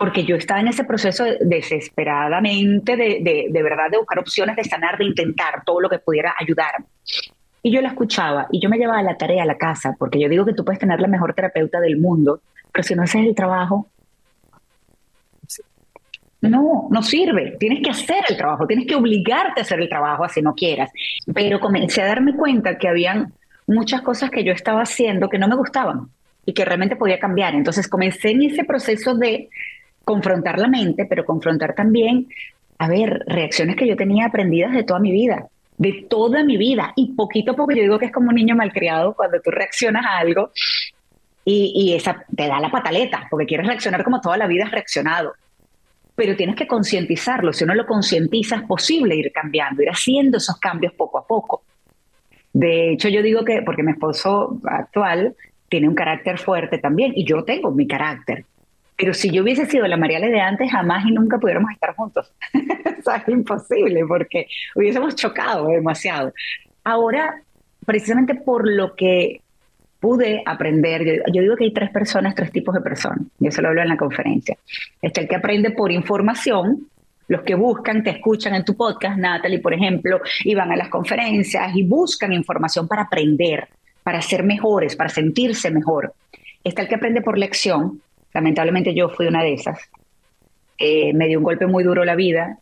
[0.02, 4.98] Porque yo estaba en ese proceso desesperadamente de, de, verdad de buscar opciones, de sanar,
[4.98, 6.88] de intentar todo lo que pudiera ayudarme.
[7.62, 10.28] Y yo la escuchaba y yo me llevaba la tarea a la casa, porque yo
[10.28, 12.42] digo que tú puedes tener la mejor terapeuta del mundo,
[12.74, 13.92] pero si no haces el trabajo,
[16.42, 17.58] no, no sirve.
[17.60, 20.90] Tienes que hacer el trabajo, tienes que obligarte a hacer el trabajo así no quieras.
[21.32, 23.34] Pero comencé a darme cuenta que habían
[23.68, 26.08] muchas cosas que yo estaba haciendo que no me gustaban
[26.46, 27.54] y que realmente podía cambiar.
[27.54, 29.50] Entonces comencé en ese proceso de
[30.04, 32.28] confrontar la mente, pero confrontar también,
[32.78, 36.94] a ver, reacciones que yo tenía aprendidas de toda mi vida, de toda mi vida.
[36.96, 40.06] Y poquito a poco yo digo que es como un niño malcriado cuando tú reaccionas
[40.06, 40.52] a algo
[41.46, 44.72] y, y esa te da la pataleta, porque quieres reaccionar como toda la vida has
[44.72, 45.34] reaccionado
[46.22, 47.52] pero tienes que concientizarlo.
[47.52, 51.64] Si uno lo concientiza, es posible ir cambiando, ir haciendo esos cambios poco a poco.
[52.54, 55.36] De hecho, yo digo que, porque mi esposo actual
[55.70, 58.46] tiene un carácter fuerte también, y yo tengo mi carácter.
[59.02, 62.32] Pero si yo hubiese sido la Mariale de antes, jamás y nunca pudiéramos estar juntos.
[62.54, 66.32] es imposible, porque hubiésemos chocado demasiado.
[66.84, 67.42] Ahora,
[67.84, 69.42] precisamente por lo que
[70.00, 73.70] pude aprender, yo, digo que hay tres personas, tres tipos de personas, yo se lo
[73.70, 74.56] hablo en la conferencia.
[75.02, 76.88] Está el que aprende por información,
[77.28, 80.90] los que buscan, te escuchan en tu podcast, Natalie, por ejemplo, y van a las
[80.90, 83.68] conferencias y buscan información para aprender,
[84.04, 86.14] para ser mejores, para sentirse mejor.
[86.64, 88.00] Está el que aprende por lección,
[88.34, 89.80] lamentablemente yo fui una de esas.
[90.78, 92.58] Eh, me dio un golpe muy duro la vida,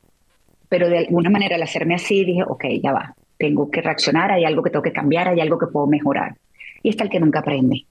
[0.68, 4.46] pero de alguna manera al hacerme así dije, ok, ya va, tengo que reaccionar, hay
[4.46, 6.36] algo que tengo que cambiar, hay algo que puedo mejorar.
[6.84, 7.86] Y está el que nunca aprende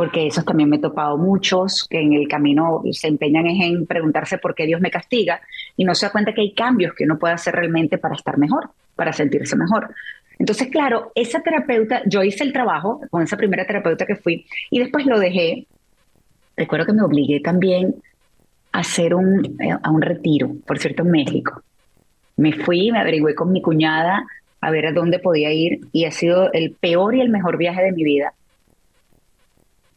[0.00, 4.38] porque esos también me he topado muchos que en el camino se empeñan en preguntarse
[4.38, 5.42] por qué Dios me castiga
[5.76, 8.38] y no se da cuenta que hay cambios que uno puede hacer realmente para estar
[8.38, 9.94] mejor, para sentirse mejor.
[10.38, 14.78] Entonces, claro, esa terapeuta, yo hice el trabajo con esa primera terapeuta que fui y
[14.78, 15.66] después lo dejé.
[16.60, 17.94] Recuerdo que me obligué también
[18.72, 21.62] a hacer un, eh, a un retiro, por cierto, en México.
[22.36, 24.26] Me fui, me averigüé con mi cuñada
[24.60, 27.82] a ver a dónde podía ir y ha sido el peor y el mejor viaje
[27.82, 28.34] de mi vida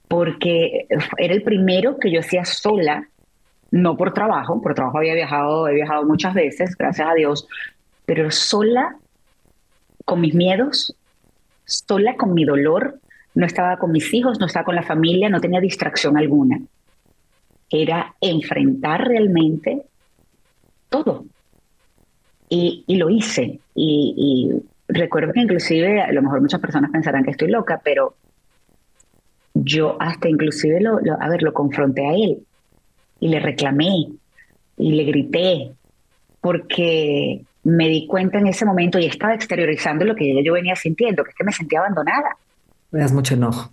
[0.07, 0.85] porque
[1.17, 3.09] era el primero que yo hacía sola,
[3.71, 7.47] no por trabajo, por trabajo había viajado, he viajado muchas veces, gracias a Dios,
[8.05, 8.95] pero sola
[10.05, 10.95] con mis miedos,
[11.65, 12.99] sola con mi dolor,
[13.35, 16.61] no estaba con mis hijos, no estaba con la familia, no tenía distracción alguna.
[17.69, 19.83] Era enfrentar realmente
[20.89, 21.25] todo.
[22.49, 23.59] Y, lo hice.
[23.73, 28.15] Y, y, recuerdo que inclusive, a lo mejor muchas personas pensarán que estoy loca, pero
[29.53, 32.45] yo hasta inclusive lo, a ver, lo confronté a él
[33.19, 34.09] y le reclamé
[34.77, 35.71] y le grité
[36.41, 41.23] porque me di cuenta en ese momento y estaba exteriorizando lo que yo venía sintiendo,
[41.23, 42.35] que es que me sentía abandonada.
[42.93, 43.71] Me das mucho enojo.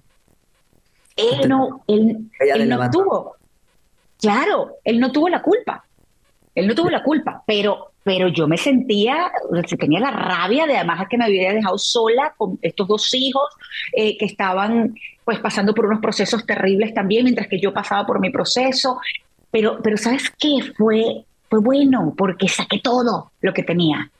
[1.15, 3.37] Él no, él, él no tuvo,
[4.19, 5.85] claro, él no tuvo la culpa.
[6.55, 9.31] Él no tuvo la culpa, pero, pero yo me sentía,
[9.79, 13.45] tenía la rabia de además que me había dejado sola con estos dos hijos
[13.93, 18.21] eh, que estaban pues pasando por unos procesos terribles también, mientras que yo pasaba por
[18.21, 18.99] mi proceso.
[19.51, 20.73] Pero, pero ¿sabes qué?
[20.77, 24.11] Fue, fue bueno porque saqué todo lo que tenía.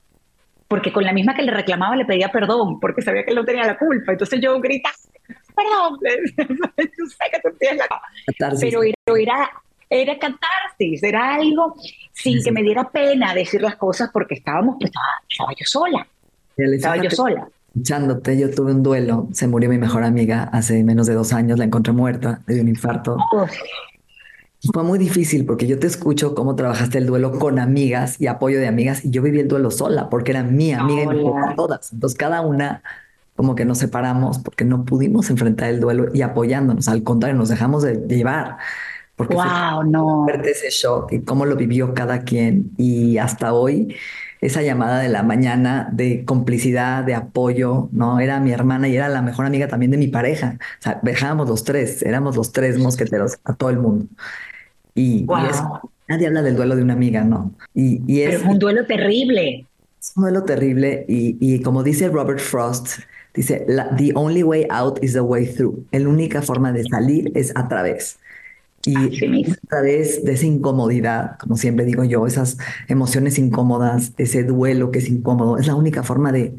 [0.71, 3.43] Porque con la misma que le reclamaba le pedía perdón, porque sabía que él no
[3.43, 4.13] tenía la culpa.
[4.13, 4.95] Entonces yo gritaba,
[5.53, 5.99] perdón,
[6.77, 8.01] yo sé que tú tienes la...
[8.57, 8.81] Pero
[9.17, 9.51] era,
[9.89, 11.75] era catarsis, era algo
[12.13, 14.93] sin que me diera pena decir las cosas porque estábamos, pues,
[15.27, 16.07] estaba, yo sola.
[16.55, 17.49] Estaba yo sola.
[17.75, 21.59] Escuchándote, yo tuve un duelo, se murió mi mejor amiga hace menos de dos años,
[21.59, 23.17] la encontré muerta, de un infarto.
[24.73, 28.59] Fue muy difícil porque yo te escucho cómo trabajaste el duelo con amigas y apoyo
[28.59, 31.91] de amigas y yo viví el duelo sola porque era mi amiga y me todas.
[31.93, 32.83] Entonces cada una
[33.35, 36.87] como que nos separamos porque no pudimos enfrentar el duelo y apoyándonos.
[36.87, 38.57] Al contrario, nos dejamos de llevar
[39.15, 40.25] porque wow, no.
[40.27, 42.71] ese shock y cómo lo vivió cada quien.
[42.77, 43.95] Y hasta hoy,
[44.41, 48.19] esa llamada de la mañana de complicidad, de apoyo, ¿no?
[48.19, 50.57] Era mi hermana y era la mejor amiga también de mi pareja.
[50.79, 54.07] O sea, dejábamos los tres, éramos los tres mosqueteros a todo el mundo.
[54.95, 55.25] Y,
[56.07, 57.51] nadie habla del duelo de una amiga, ¿no?
[57.73, 59.65] Y, es, un duelo terrible.
[59.99, 61.05] Es un duelo terrible.
[61.07, 62.99] Y, y como dice Robert Frost,
[63.33, 63.65] dice,
[63.97, 65.85] the only way out is the way through.
[65.91, 68.19] La única forma de salir es a través.
[68.85, 68.95] Y
[69.51, 74.99] a través de esa incomodidad, como siempre digo yo, esas emociones incómodas, ese duelo que
[74.99, 76.55] es incómodo, es la única forma de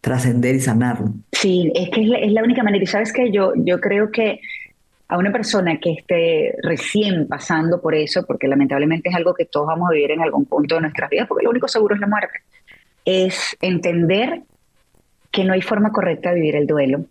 [0.00, 1.12] trascender y sanarlo.
[1.32, 2.84] Sí, es que es la, única manera.
[2.84, 4.40] Y sabes que yo, yo creo que
[5.08, 9.66] a una persona que esté recién pasando por eso, porque lamentablemente es algo que todos
[9.66, 12.06] vamos a vivir en algún punto de nuestras vidas, porque lo único seguro es la
[12.06, 12.40] muerte,
[13.04, 14.42] es entender
[15.30, 17.04] que no hay forma correcta de vivir el duelo.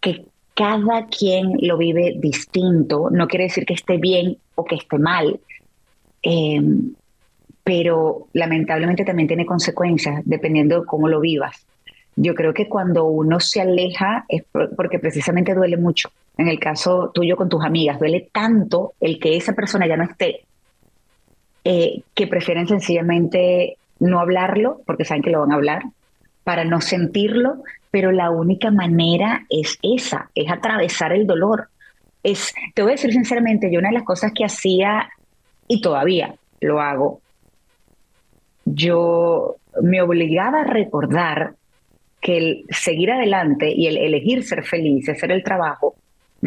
[0.00, 4.98] Que cada quien lo vive distinto, no quiere decir que esté bien o que esté
[4.98, 5.40] mal,
[6.22, 6.60] eh,
[7.62, 11.66] pero lamentablemente también tiene consecuencias dependiendo de cómo lo vivas.
[12.16, 14.44] Yo creo que cuando uno se aleja es
[14.76, 16.10] porque precisamente duele mucho.
[16.36, 20.04] En el caso tuyo con tus amigas, duele tanto el que esa persona ya no
[20.04, 20.44] esté,
[21.64, 25.82] eh, que prefieren sencillamente no hablarlo porque saben que lo van a hablar,
[26.44, 31.68] para no sentirlo, pero la única manera es esa, es atravesar el dolor.
[32.22, 35.08] Es, te voy a decir sinceramente, yo una de las cosas que hacía,
[35.66, 37.20] y todavía lo hago,
[38.64, 41.54] yo me obligaba a recordar
[42.20, 45.96] que el seguir adelante y el elegir ser feliz, hacer el trabajo,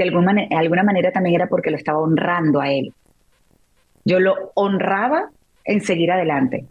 [0.03, 2.93] de alguna, manera también era porque lo estaba honrando a él.
[4.05, 5.29] Yo lo honraba
[5.65, 6.65] en seguir adelante.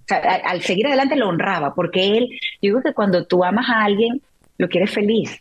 [0.44, 2.28] Al seguir adelante lo honraba, porque él,
[2.60, 4.20] digo que cuando tú amas a alguien,
[4.56, 5.40] lo quiere feliz.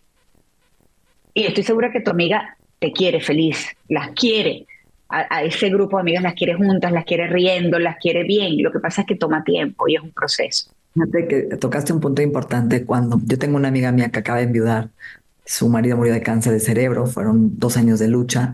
[1.34, 4.65] Y estoy segura que tu amiga te quiere feliz, las quiere.
[5.10, 8.62] A, ese grupo de amigas las quiere juntas, las quiere riendo, las quiere bien.
[8.62, 10.69] Lo que pasa es que toma tiempo y es un proceso.
[10.93, 14.45] Fíjate que tocaste un punto importante cuando yo tengo una amiga mía que acaba de
[14.45, 14.89] enviudar
[15.47, 18.53] su marido murió de cáncer de cerebro, fueron dos años de lucha,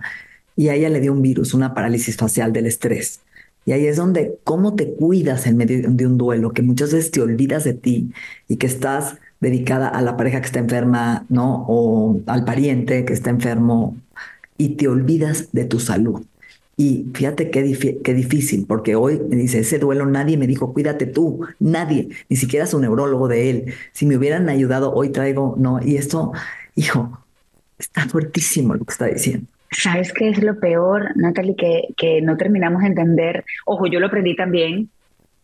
[0.56, 3.20] y a ella le dio un virus, una parálisis facial del estrés.
[3.66, 7.12] Y ahí es donde cómo te cuidas en medio de un duelo, que muchas veces
[7.12, 8.12] te olvidas de ti
[8.48, 11.66] y que estás dedicada a la pareja que está enferma, ¿no?
[11.68, 13.98] O al pariente que está enfermo
[14.58, 16.24] y te olvidas de tu salud.
[16.76, 21.42] Y fíjate qué, difícil, porque hoy me dice, ese duelo nadie me dijo, cuídate tú,
[21.60, 23.74] nadie, ni siquiera su neurólogo de él.
[23.92, 26.32] Si me hubieran ayudado, hoy traigo, no, y esto,
[26.76, 27.26] hijo,
[27.78, 29.48] está fuertísimo lo que está diciendo.
[29.72, 31.56] ¿Sabes qué es lo peor, Natalie?
[31.56, 33.44] Que, que no terminamos de entender.
[33.66, 34.90] Ojo, yo lo aprendí también,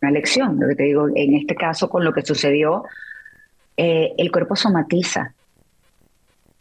[0.01, 2.83] una lección, lo que te digo, en este caso con lo que sucedió,
[3.75, 5.33] eh, el cuerpo somatiza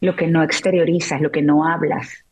[0.00, 2.24] lo que no exteriorizas, lo que no hablas.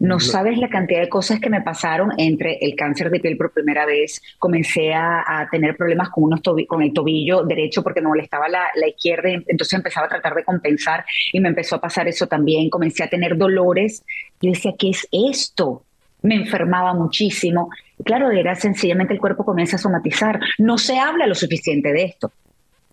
[0.00, 3.52] No sabes la cantidad de cosas que me pasaron entre el cáncer de piel por
[3.52, 8.48] primera vez, comencé a, tener problemas con, unos con el tobillo derecho porque me molestaba
[8.48, 12.26] la, la, izquierda, entonces empezaba a tratar de compensar y me empezó a pasar eso
[12.26, 14.02] también, comencé a tener dolores.
[14.40, 15.84] Yo decía, ¿qué es esto?
[16.22, 17.68] Me enfermaba muchísimo.
[18.02, 20.40] Claro, era sencillamente el cuerpo comienza a somatizar.
[20.56, 22.32] No se habla lo suficiente de esto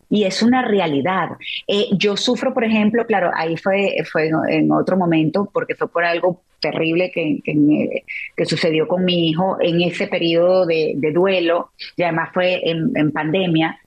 [0.09, 1.29] y es una realidad.
[1.67, 6.05] Eh, yo sufro, por ejemplo, claro, ahí fue, fue en otro momento, porque fue por
[6.05, 12.29] algo terrible que, que, sucedió con mi hijo en ese periodo de, duelo, y además
[12.33, 13.79] fue en, pandemia,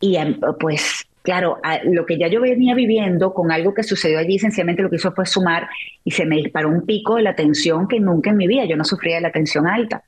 [0.00, 4.38] y em, pues claro, lo que ya yo venía viviendo con algo que sucedió allí,
[4.38, 5.68] sencillamente lo que hizo fue sumar
[6.04, 8.76] y se me disparó un pico de la tensión que nunca en mi vida, yo
[8.76, 10.04] no sufría de la tensión alta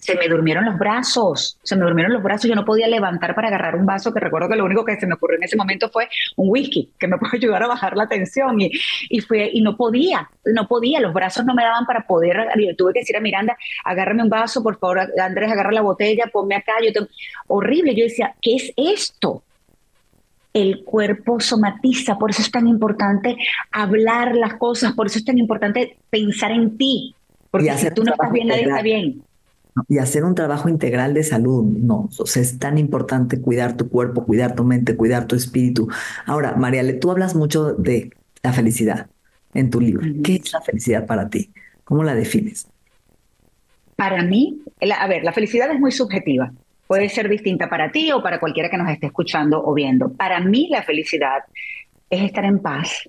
[0.00, 3.48] se me durmieron los brazos, se me durmieron los brazos, yo no podía levantar para
[3.48, 5.90] agarrar un vaso, que recuerdo que lo único que se me ocurrió en ese momento
[5.90, 8.70] fue un whisky, que me puede ayudar a bajar la tensión, y,
[9.10, 12.94] y, fue, y no podía, no podía, los brazos no me daban para poder, tuve
[12.94, 16.72] que decir a Miranda, agárrame un vaso, por favor, Andrés, agarra la botella, ponme acá,
[16.82, 17.06] yo
[17.46, 19.42] horrible, yo decía, ¿qué es esto?
[20.52, 23.36] el cuerpo somatiza, por eso es tan importante
[23.70, 27.14] hablar las cosas, por eso es tan importante pensar en ti,
[27.52, 29.22] porque si tú no estás bien, nadie está bien
[29.88, 33.88] y hacer un trabajo integral de salud, no, o sea, es tan importante cuidar tu
[33.88, 35.88] cuerpo, cuidar tu mente, cuidar tu espíritu.
[36.26, 38.10] Ahora, Mariale, tú hablas mucho de
[38.42, 39.08] la felicidad
[39.54, 40.06] en tu libro.
[40.24, 41.50] ¿Qué es la felicidad para ti?
[41.84, 42.68] ¿Cómo la defines?
[43.96, 44.62] Para mí,
[44.98, 46.52] a ver, la felicidad es muy subjetiva.
[46.86, 50.12] Puede ser distinta para ti o para cualquiera que nos esté escuchando o viendo.
[50.12, 51.44] Para mí la felicidad
[52.08, 53.08] es estar en paz,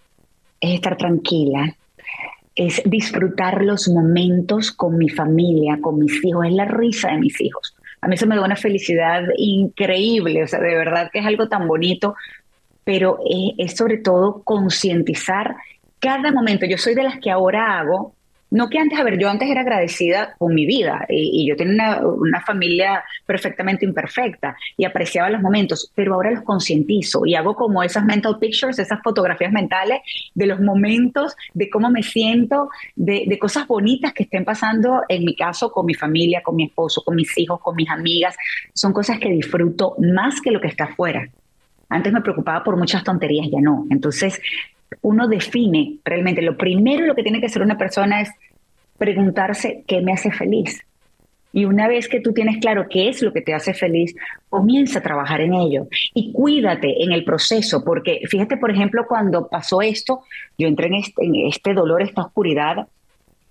[0.59, 1.75] es estar tranquila,
[2.55, 7.39] es disfrutar los momentos con mi familia, con mis hijos, es la risa de mis
[7.39, 7.75] hijos.
[8.01, 11.47] A mí eso me da una felicidad increíble, o sea, de verdad que es algo
[11.47, 12.15] tan bonito,
[12.83, 13.19] pero
[13.57, 15.55] es, sobre todo concientizar
[15.99, 16.65] cada momento.
[16.65, 18.15] Yo soy de las que ahora hago
[18.51, 22.01] no que antes, a ver, yo antes era agradecida con mi vida y, yo tenía
[22.03, 27.81] una, familia perfectamente imperfecta y apreciaba los momentos, pero ahora los concientizo y hago como
[27.81, 30.01] esas mental pictures, esas fotografías mentales
[30.33, 35.23] de los momentos, de cómo me siento, de, de cosas bonitas que estén pasando en
[35.23, 38.35] mi caso con mi familia, con mi esposo, con mis hijos, con mis amigas.
[38.73, 41.29] Son cosas que disfruto más que lo que está afuera.
[41.87, 43.85] Antes me preocupaba por muchas tonterías, ya no.
[43.89, 44.41] Entonces,
[45.01, 48.29] uno define realmente, lo primero lo que tiene que hacer una persona es
[48.97, 50.83] preguntarse qué me hace feliz.
[51.53, 54.15] Y una vez que tú tienes claro qué es lo que te hace feliz,
[54.49, 59.47] comienza a trabajar en ello y cuídate en el proceso, porque fíjate, por ejemplo, cuando
[59.49, 60.21] pasó esto,
[60.57, 62.87] yo entré en este, este dolor, esta oscuridad.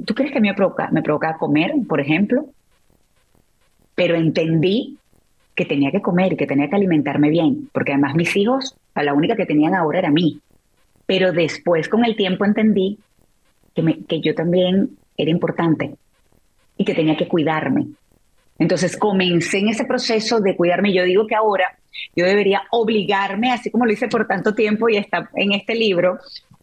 [0.05, 2.47] ¿Tú crees que me provoca, me provoca comer, por ejemplo?
[3.95, 4.97] Pero entendí
[5.55, 9.13] que tenía que comer y que tenía que alimentarme bien, porque además mis hijos, la
[9.13, 10.41] única que tenían ahora era mí.
[11.11, 12.97] Pero después con el tiempo entendí
[13.75, 15.97] que, que yo también era importante
[16.77, 17.89] y que tenía que cuidarme.
[18.61, 20.93] Entonces comencé en ese proceso de cuidarme.
[20.93, 21.77] Yo digo que ahora
[22.15, 26.21] yo debería obligarme, así como lo hice por tanto tiempo y está en este libro,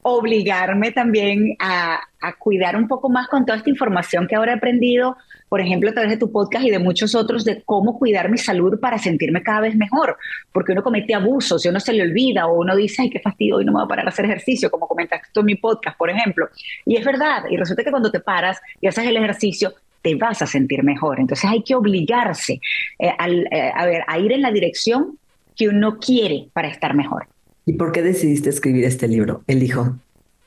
[0.09, 1.99] obligarme también a,
[2.39, 5.15] cuidar un poco más con toda esta información que ahora he aprendido,
[5.49, 8.37] por ejemplo, a través de tu podcast y de muchos otros, de cómo cuidar mi
[8.37, 10.17] salud para sentirme cada vez mejor,
[10.51, 13.57] porque uno comete abusos y uno se le olvida o uno dice, ay, qué fastidio,
[13.57, 15.97] hoy no me voy a parar a hacer ejercicio, como comentaste tú en mi podcast,
[15.97, 16.49] por ejemplo.
[16.85, 20.41] Y es verdad, y resulta que cuando te paras y haces el ejercicio, te vas
[20.41, 21.19] a sentir mejor.
[21.19, 22.59] Entonces hay que obligarse
[22.99, 23.11] eh,
[23.51, 25.17] eh, a, a ir en la dirección
[25.55, 27.27] que uno quiere para estar mejor.
[27.67, 29.97] ¿Y por qué decidiste escribir este libro, Elijo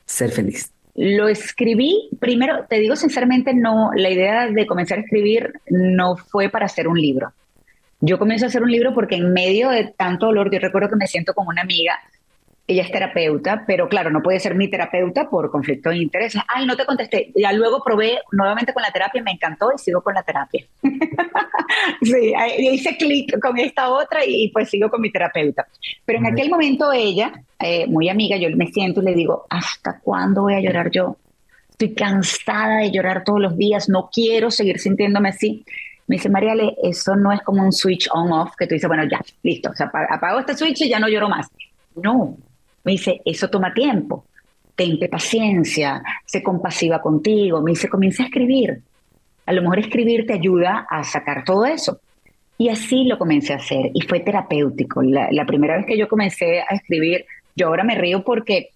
[0.07, 0.73] ser feliz?
[0.95, 6.49] Lo escribí, primero, te digo sinceramente, no, la idea de comenzar a escribir no fue
[6.49, 7.31] para hacer un libro.
[7.99, 10.95] Yo comienzo a hacer un libro porque en medio de tanto dolor, yo recuerdo que
[10.95, 11.99] me siento como una amiga
[12.71, 16.41] ella es terapeuta, pero claro, no puede ser mi terapeuta por conflicto de intereses.
[16.47, 17.31] Ay, no te contesté.
[17.35, 20.65] Ya luego probé nuevamente con la terapia, me encantó y sigo con la terapia.
[22.01, 25.67] sí, hice clic con esta otra y, pues sigo con mi terapeuta.
[26.05, 29.99] Pero en aquel momento ella, eh, muy amiga, yo me siento y le digo, ¿hasta
[29.99, 31.17] cuándo voy a llorar yo?
[31.71, 35.65] Estoy cansada de llorar todos los días, no quiero seguir sintiéndome así.
[36.07, 39.19] Me dice, Mariale, eso no es como un switch on-off que tú dices, bueno, ya,
[39.43, 41.47] listo, o sea, apago este switch y ya no lloro más.
[41.95, 42.37] No,
[42.83, 44.25] me dice, eso toma tiempo.
[44.75, 47.61] Tente paciencia, sé compasiva contigo.
[47.61, 48.81] Me dice, comienza a escribir.
[49.45, 51.99] A lo mejor escribir te ayuda a sacar todo eso.
[52.57, 55.01] Y así lo comencé a hacer y fue terapéutico.
[55.01, 57.25] La, la primera vez que yo comencé a escribir,
[57.55, 58.69] yo ahora me río porque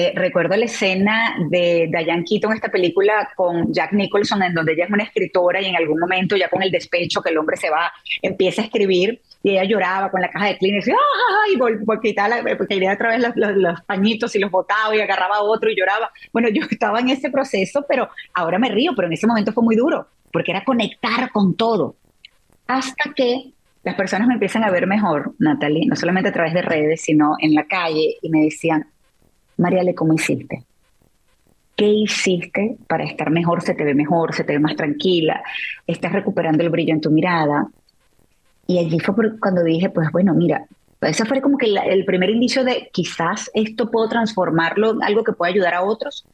[0.00, 4.84] eh, recuerdo la escena de Diane Keaton, esta película con Jack Nicholson, en donde ella
[4.84, 7.68] es una escritora y en algún momento, ya con el despecho, que el hombre se
[7.68, 7.90] va,
[8.22, 11.56] empieza a escribir y ella lloraba con la caja de Kleenex y, ¡ay!
[11.84, 15.68] por quitarla, porque quería otra vez los, los, pañitos y los botaba y agarraba otro
[15.68, 16.12] y lloraba.
[16.32, 19.64] Bueno, yo estaba en ese proceso, pero ahora me río, pero en ese momento fue
[19.64, 21.96] muy duro, porque era conectar con todo.
[22.68, 23.50] Hasta que
[23.82, 27.34] las personas me empiezan a ver mejor, Natalie, no solamente a través de redes, sino
[27.40, 28.86] en la calle, y me decían,
[29.58, 30.64] Mariale, ¿cómo hiciste?
[31.76, 33.62] ¿Qué hiciste para estar mejor?
[33.62, 35.42] Se te ve mejor, se te ve más tranquila,
[35.86, 37.68] estás recuperando el brillo en tu mirada.
[38.66, 40.66] Y allí fue cuando dije, pues bueno, mira,
[41.00, 45.32] ese fue como que el primer indicio de quizás esto puedo transformarlo en algo que
[45.32, 46.24] pueda ayudar a otros.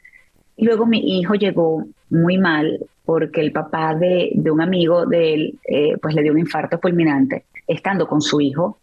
[0.56, 5.58] Y luego mi hijo llegó muy mal porque el papá de, un amigo de él,
[5.68, 8.78] eh, pues le dio un infarto fulminante, estando con su hijo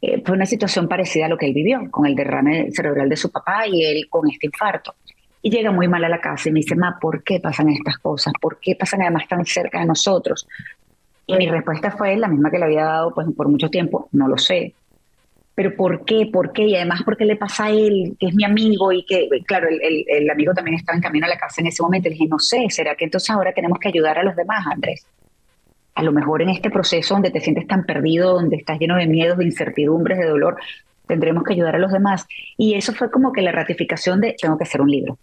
[0.00, 3.16] eh, fue una situación parecida a lo que él vivió, con el derrame cerebral de
[3.16, 4.94] su papá y él con este infarto.
[5.42, 7.98] Y llega muy mal a la casa y me dice, ma, ¿por qué pasan estas
[7.98, 8.32] cosas?
[8.40, 10.46] ¿Por qué pasan además tan cerca de nosotros?
[11.26, 14.28] Y mi respuesta fue la misma que le había dado pues, por mucho tiempo, no
[14.28, 14.74] lo sé.
[15.54, 16.28] Pero ¿por qué?
[16.32, 16.64] ¿Por qué?
[16.64, 19.68] Y además, ¿por qué le pasa a él, que es mi amigo y que, claro,
[19.68, 22.08] el, el amigo también estaba en camino a la casa en ese momento?
[22.08, 25.06] Le dije, no sé, ¿será que entonces ahora tenemos que ayudar a los demás, Andrés?
[25.96, 29.06] A lo mejor en este proceso donde te sientes tan perdido, donde estás lleno de
[29.06, 30.58] miedos, de incertidumbres, de dolor,
[31.06, 32.26] tendremos que ayudar a los demás.
[32.58, 35.18] Y eso fue como que la ratificación de tengo que hacer un libro.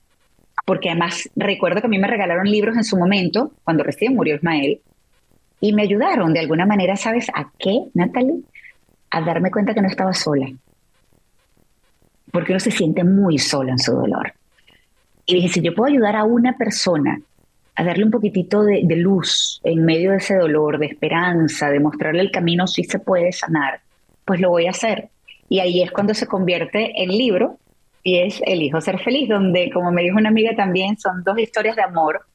[0.66, 4.36] Porque además recuerdo que a mí me regalaron libros en su momento, cuando recién murió
[4.36, 4.82] Ismael,
[5.62, 8.42] y me ayudaron de alguna manera, ¿sabes a qué, Natalie?
[9.12, 10.48] A darme cuenta que no estaba sola.
[12.32, 14.34] Porque uno se siente muy sola en su dolor.
[15.28, 17.22] Y dije, si yo puedo ayudar a una persona
[17.76, 22.22] a darle un poquitito de, luz en medio de ese dolor, de esperanza, de mostrarle
[22.22, 23.82] el camino si se puede sanar,
[24.26, 25.10] pues lo voy a hacer.
[25.50, 27.58] Y ahí es cuando se convierte en libro
[28.04, 31.40] y es El hijo ser feliz, donde, como me dijo una amiga también, son dos
[31.40, 32.26] historias de amor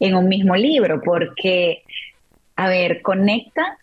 [0.00, 1.84] en un mismo libro, porque,
[2.56, 3.78] a ver, conecta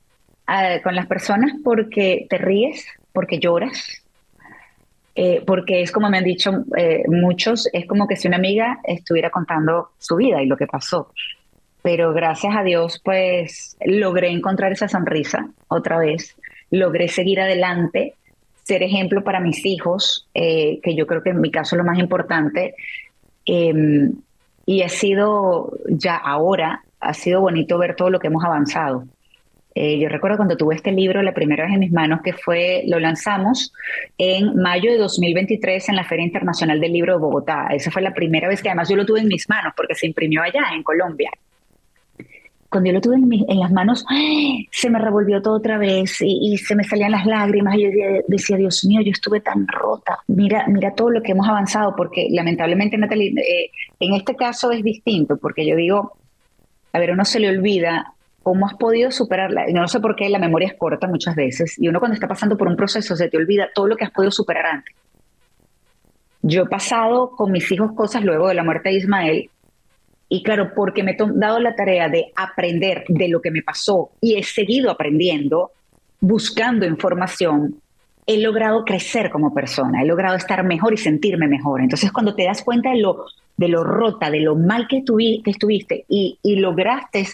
[0.83, 4.02] con las personas porque te ríes, porque lloras,
[5.15, 8.79] eh, porque es como me han dicho eh, muchos, es como que si una amiga
[8.83, 11.11] estuviera contando su vida y lo que pasó.
[11.83, 16.35] Pero gracias a Dios, pues logré encontrar esa sonrisa otra vez,
[16.71, 18.15] logré seguir adelante,
[18.63, 21.83] ser ejemplo para mis hijos, eh, que yo creo que en mi caso es lo
[21.83, 22.75] más importante.
[23.45, 24.13] Em,
[24.65, 29.05] y ha sido ya ahora, ha sido bonito ver todo lo que hemos avanzado.
[29.75, 32.83] Eh, yo recuerdo cuando tuve este libro la primera vez en mis manos, que fue,
[32.87, 33.73] lo lanzamos
[34.17, 37.67] en mayo de 2023 en la Feria Internacional del Libro de Bogotá.
[37.71, 40.07] Esa fue la primera vez que además yo lo tuve en mis manos, porque se
[40.07, 41.31] imprimió allá, en Colombia.
[42.69, 44.03] Cuando yo lo tuve en, las manos,
[44.71, 47.75] se me revolvió todo otra vez y, se me salían las lágrimas.
[47.75, 47.89] Y yo
[48.27, 50.17] decía, Dios mío, yo estuve tan rota.
[50.27, 53.69] Mira, mira todo lo que hemos avanzado, porque lamentablemente, Natalie, eh,
[53.99, 56.13] en este caso es distinto, porque yo digo,
[56.93, 58.12] a ver, uno se le olvida
[58.43, 59.65] ¿Cómo has podido superarla?
[59.73, 62.57] No sé por qué la memoria es corta muchas veces y uno cuando está pasando
[62.57, 64.93] por un proceso se te olvida todo lo que has podido superar antes.
[66.41, 69.49] Yo he pasado con mis hijos cosas luego de la muerte de Ismael
[70.27, 74.09] y claro, porque me he dado la tarea de aprender de lo que me pasó
[74.19, 75.71] y he seguido aprendiendo,
[76.19, 77.75] buscando información,
[78.25, 81.81] he logrado crecer como persona, he logrado estar mejor y sentirme mejor.
[81.81, 83.25] Entonces cuando te das cuenta de lo,
[83.55, 87.27] de lo rota, de lo mal que, que estuviste y, y lograste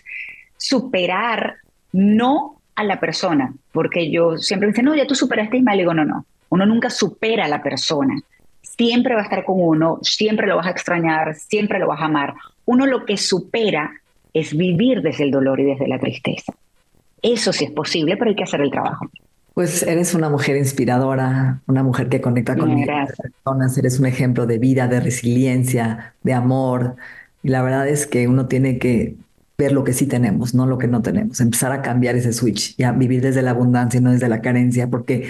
[0.60, 1.56] superar
[1.92, 5.78] no a la persona, porque yo siempre me dicen, no, ya tú superaste y mal,
[5.78, 8.22] digo, no, no, uno nunca supera a la persona,
[8.62, 12.06] siempre va a estar con uno, siempre lo vas a extrañar, siempre lo vas a
[12.06, 12.34] amar.
[12.66, 13.92] Uno lo que supera
[14.34, 16.54] es vivir desde el dolor y desde la tristeza.
[17.22, 19.10] Eso sí es posible, pero hay que hacer el trabajo.
[19.54, 24.46] Pues eres una mujer inspiradora, una mujer que conecta con las personas, eres un ejemplo
[24.46, 26.96] de vida, de resiliencia, de amor.
[27.44, 29.16] Y la verdad es que uno tiene que
[29.60, 32.74] ver lo que sí tenemos, no lo que no tenemos, empezar a cambiar ese switch
[32.78, 35.30] y a vivir desde la abundancia y no desde la carencia, porque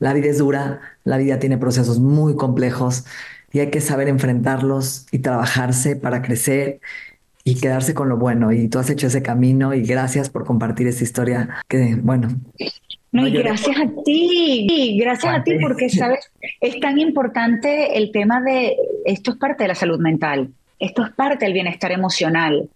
[0.00, 3.04] La vida es dura, la vida tiene procesos muy complejos
[3.52, 6.80] y hay que saber enfrentarlos y trabajarse para crecer
[7.44, 8.50] y quedarse con lo bueno.
[8.50, 12.28] Y tú has hecho ese camino y gracias por compartir esta historia que, bueno.
[13.12, 16.30] No, y gracias a ti, gracias a ti porque, sabes,
[16.62, 21.12] es tan importante el tema de, esto es parte de la salud mental, esto es
[21.12, 22.70] parte del bienestar emocional,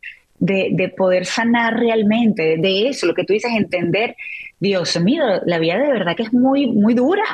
[0.44, 4.16] de, de poder sanar realmente, de eso, lo que tú dices, entender,
[4.60, 7.24] Dios mío, la vida de verdad que es muy, muy dura,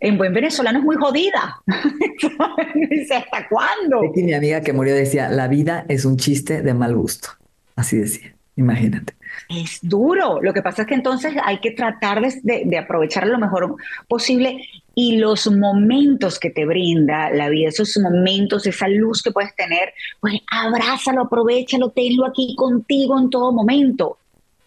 [0.00, 1.62] en buen venezolano es muy jodida.
[2.90, 4.02] Dice, ¿hasta cuándo?
[4.14, 7.30] mi amiga que murió decía, la vida es un chiste de mal gusto.
[7.74, 9.14] Así decía, imagínate.
[9.48, 10.40] Es duro.
[10.42, 14.60] Lo que pasa es que entonces hay que tratar de, de aprovechar lo mejor posible
[14.94, 19.92] y los momentos que te brinda la vida, esos momentos, esa luz que puedes tener,
[20.20, 24.18] pues abrázalo, aprovechalo, tenlo aquí contigo en todo momento.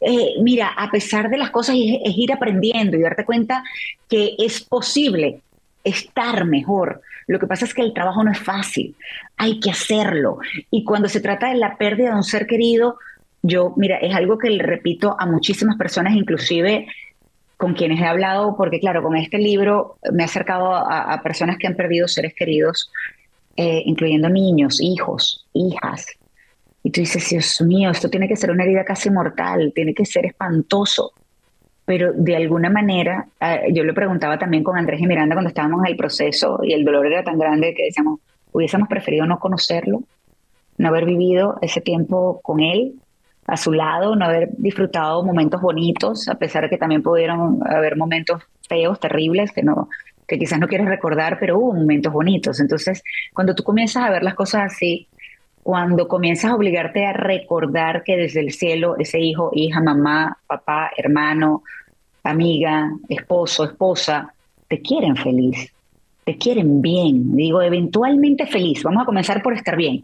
[0.02, 3.64] Eh, mira, a pesar de las cosas, es, ir aprendiendo y darte cuenta
[4.10, 5.42] que es posible
[5.84, 7.02] estar mejor.
[7.28, 8.96] Lo que pasa es que el trabajo no es fácil,
[9.38, 10.40] hay que hacerlo.
[10.72, 12.98] Y cuando se trata de la pérdida de un ser querido,
[13.42, 16.88] yo, mira, es algo que le repito a muchísimas personas, inclusive
[17.58, 21.68] con quienes he hablado, porque claro, con este libro me he acercado a, personas que
[21.68, 22.91] han perdido seres queridos,
[23.55, 26.05] eh, incluyendo niños, hijos, hijas,
[26.88, 30.05] y tú dices, Dios mío, esto tiene que ser una herida casi mortal, tiene que
[30.05, 31.12] ser espantoso.
[31.84, 35.82] Pero de alguna manera, ah, yo le preguntaba también con Andrés y Miranda cuando estábamos
[35.82, 38.22] en el proceso y el dolor era tan grande que decíamos,
[38.53, 40.03] hubiésemos preferido no conocerlo,
[40.78, 42.93] no haber vivido ese tiempo con él,
[43.48, 47.95] a su lado, no haber disfrutado momentos bonitos, a pesar de que también pudieron haber
[47.95, 49.89] momentos feos, terribles, que no
[50.28, 52.60] que quizás no quieres recordar, pero hubo momentos bonitos.
[52.60, 53.02] Entonces,
[53.34, 55.08] cuando tú comienzas a ver las cosas así,
[55.64, 60.91] cuando comienzas a obligarte a recordar que desde el cielo ese hijo, hija, mamá, papá,
[60.98, 61.64] hermano,
[62.24, 64.34] amiga, esposo, esposa,
[64.68, 65.74] te quieren feliz,
[66.26, 68.84] te quieren bien, digo, eventualmente feliz.
[68.84, 70.04] Vamos a comenzar por estar bien,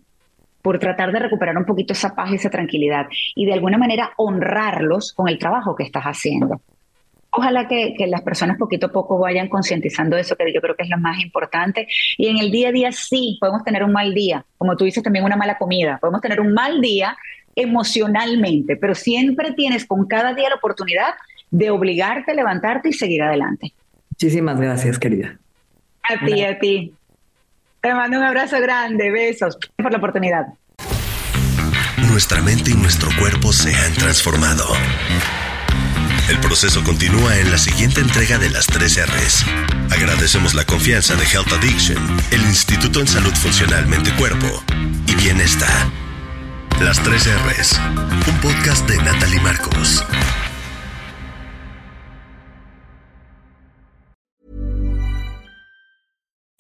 [0.64, 3.06] por tratar de recuperar un poquito esa paz y esa tranquilidad
[3.36, 6.60] y de alguna manera honrarlos con el trabajo que estás haciendo
[7.34, 10.90] ojalá que, las personas poquito a poco vayan concientizando eso, que yo creo que es
[10.90, 11.88] lo más importante.
[12.18, 15.04] Y en el día a día sí, podemos tener un mal día, como tú dices,
[15.04, 17.18] también una mala comida, podemos tener un mal día
[17.56, 21.14] emocionalmente, pero siempre tienes con cada día la oportunidad
[21.52, 23.74] de obligarte a levantarte y seguir adelante.
[24.12, 25.38] Muchísimas gracias, querida.
[26.04, 26.94] A ti, a ti.
[27.84, 30.46] Te mando un abrazo grande, besos por la oportunidad.
[32.10, 34.66] Nuestra mente y nuestro cuerpo se han transformado.
[36.30, 39.46] El proceso continúa en la siguiente entrega de las 3 R's.
[39.92, 41.98] Agradecemos la confianza de Health Addiction,
[42.32, 44.64] el Instituto en Salud Funcional Mente Cuerpo
[45.06, 45.92] y Bienestar.
[46.80, 47.82] Las 3 R's,
[48.30, 50.06] un podcast de Natalie Marcos.